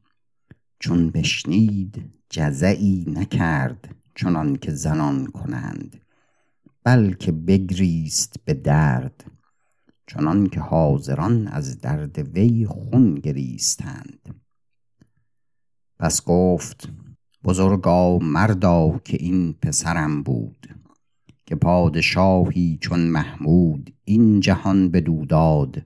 چون 0.80 1.10
بشنید 1.10 2.12
جزعی 2.30 3.06
نکرد 3.08 3.96
چنان 4.16 4.56
که 4.56 4.72
زنان 4.72 5.28
کنند. 5.28 6.05
بلکه 6.86 7.32
بگریست 7.32 8.36
به 8.46 8.54
درد 8.54 9.32
چنان 10.08 10.48
که 10.48 10.60
حاضران 10.60 11.48
از 11.48 11.82
درد 11.82 12.20
وی 12.20 12.66
خون 12.66 13.16
گریستند. 13.16 14.42
پس 16.00 16.24
گفت 16.24 16.90
بزرگا 17.44 18.20
مردا 18.20 19.02
که 19.06 19.18
این 19.20 19.54
پسرم 19.54 20.24
بود 20.24 20.68
که 21.46 21.56
پادشاهی 21.56 22.78
چون 22.82 23.00
محمود 23.00 23.94
این 24.04 24.40
جهان 24.40 24.92
بدو 24.92 25.26
داد 25.26 25.84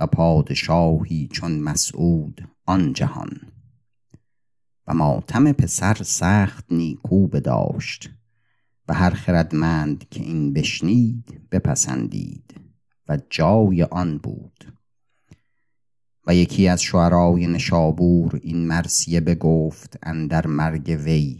و 0.00 0.06
پادشاهی 0.06 1.28
چون 1.32 1.60
مسعود 1.60 2.48
آن 2.66 2.92
جهان. 2.92 3.40
و 4.86 4.94
ماتم 4.94 5.52
پسر 5.52 5.94
سخت 6.02 6.64
نیکو 6.70 7.26
بداشت. 7.26 8.17
و 8.88 8.94
هر 8.94 9.10
خردمند 9.10 10.08
که 10.08 10.22
این 10.22 10.52
بشنید 10.52 11.48
بپسندید 11.50 12.54
و 13.08 13.18
جای 13.30 13.82
آن 13.82 14.18
بود. 14.18 14.72
و 16.26 16.34
یکی 16.34 16.68
از 16.68 16.82
شعرای 16.82 17.46
نشابور 17.46 18.40
این 18.42 18.66
مرسیه 18.66 19.20
بگفت 19.20 19.98
اندر 20.02 20.46
مرگ 20.46 21.00
وی 21.04 21.38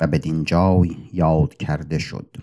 و 0.00 0.06
بدین 0.06 0.44
جای 0.44 0.96
یاد 1.12 1.54
کرده 1.54 1.98
شد. 1.98 2.36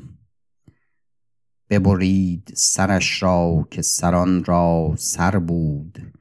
ببرید 1.70 2.54
سرش 2.56 3.24
را 3.24 3.68
که 3.72 3.82
سران 3.82 4.44
را 4.44 4.94
سر 4.98 5.40
بود 5.40 6.14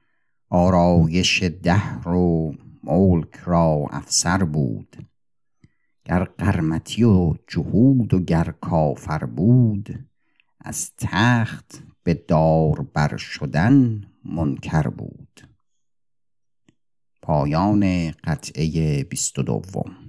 آرایش 0.49 1.43
دهر 1.43 2.09
و 2.09 2.55
ملک 2.85 3.37
را 3.45 3.87
افسر 3.91 4.45
بود. 4.45 5.12
گر 6.05 6.25
قرمتی 6.25 7.05
و 7.05 7.35
جهود 7.47 8.15
و 8.15 8.21
گر 8.21 8.55
کافر 8.61 9.25
بود 9.25 10.09
از 10.61 10.91
تخت 10.99 11.83
به 12.03 12.15
دار 12.15 12.83
بر 12.95 13.17
شدن 13.17 14.05
منکر 14.25 14.83
بود. 14.83 15.49
پایان 17.23 18.11
قطعه 18.11 19.05
بیست 19.05 19.39
و 19.39 19.43
دوم. 19.43 20.02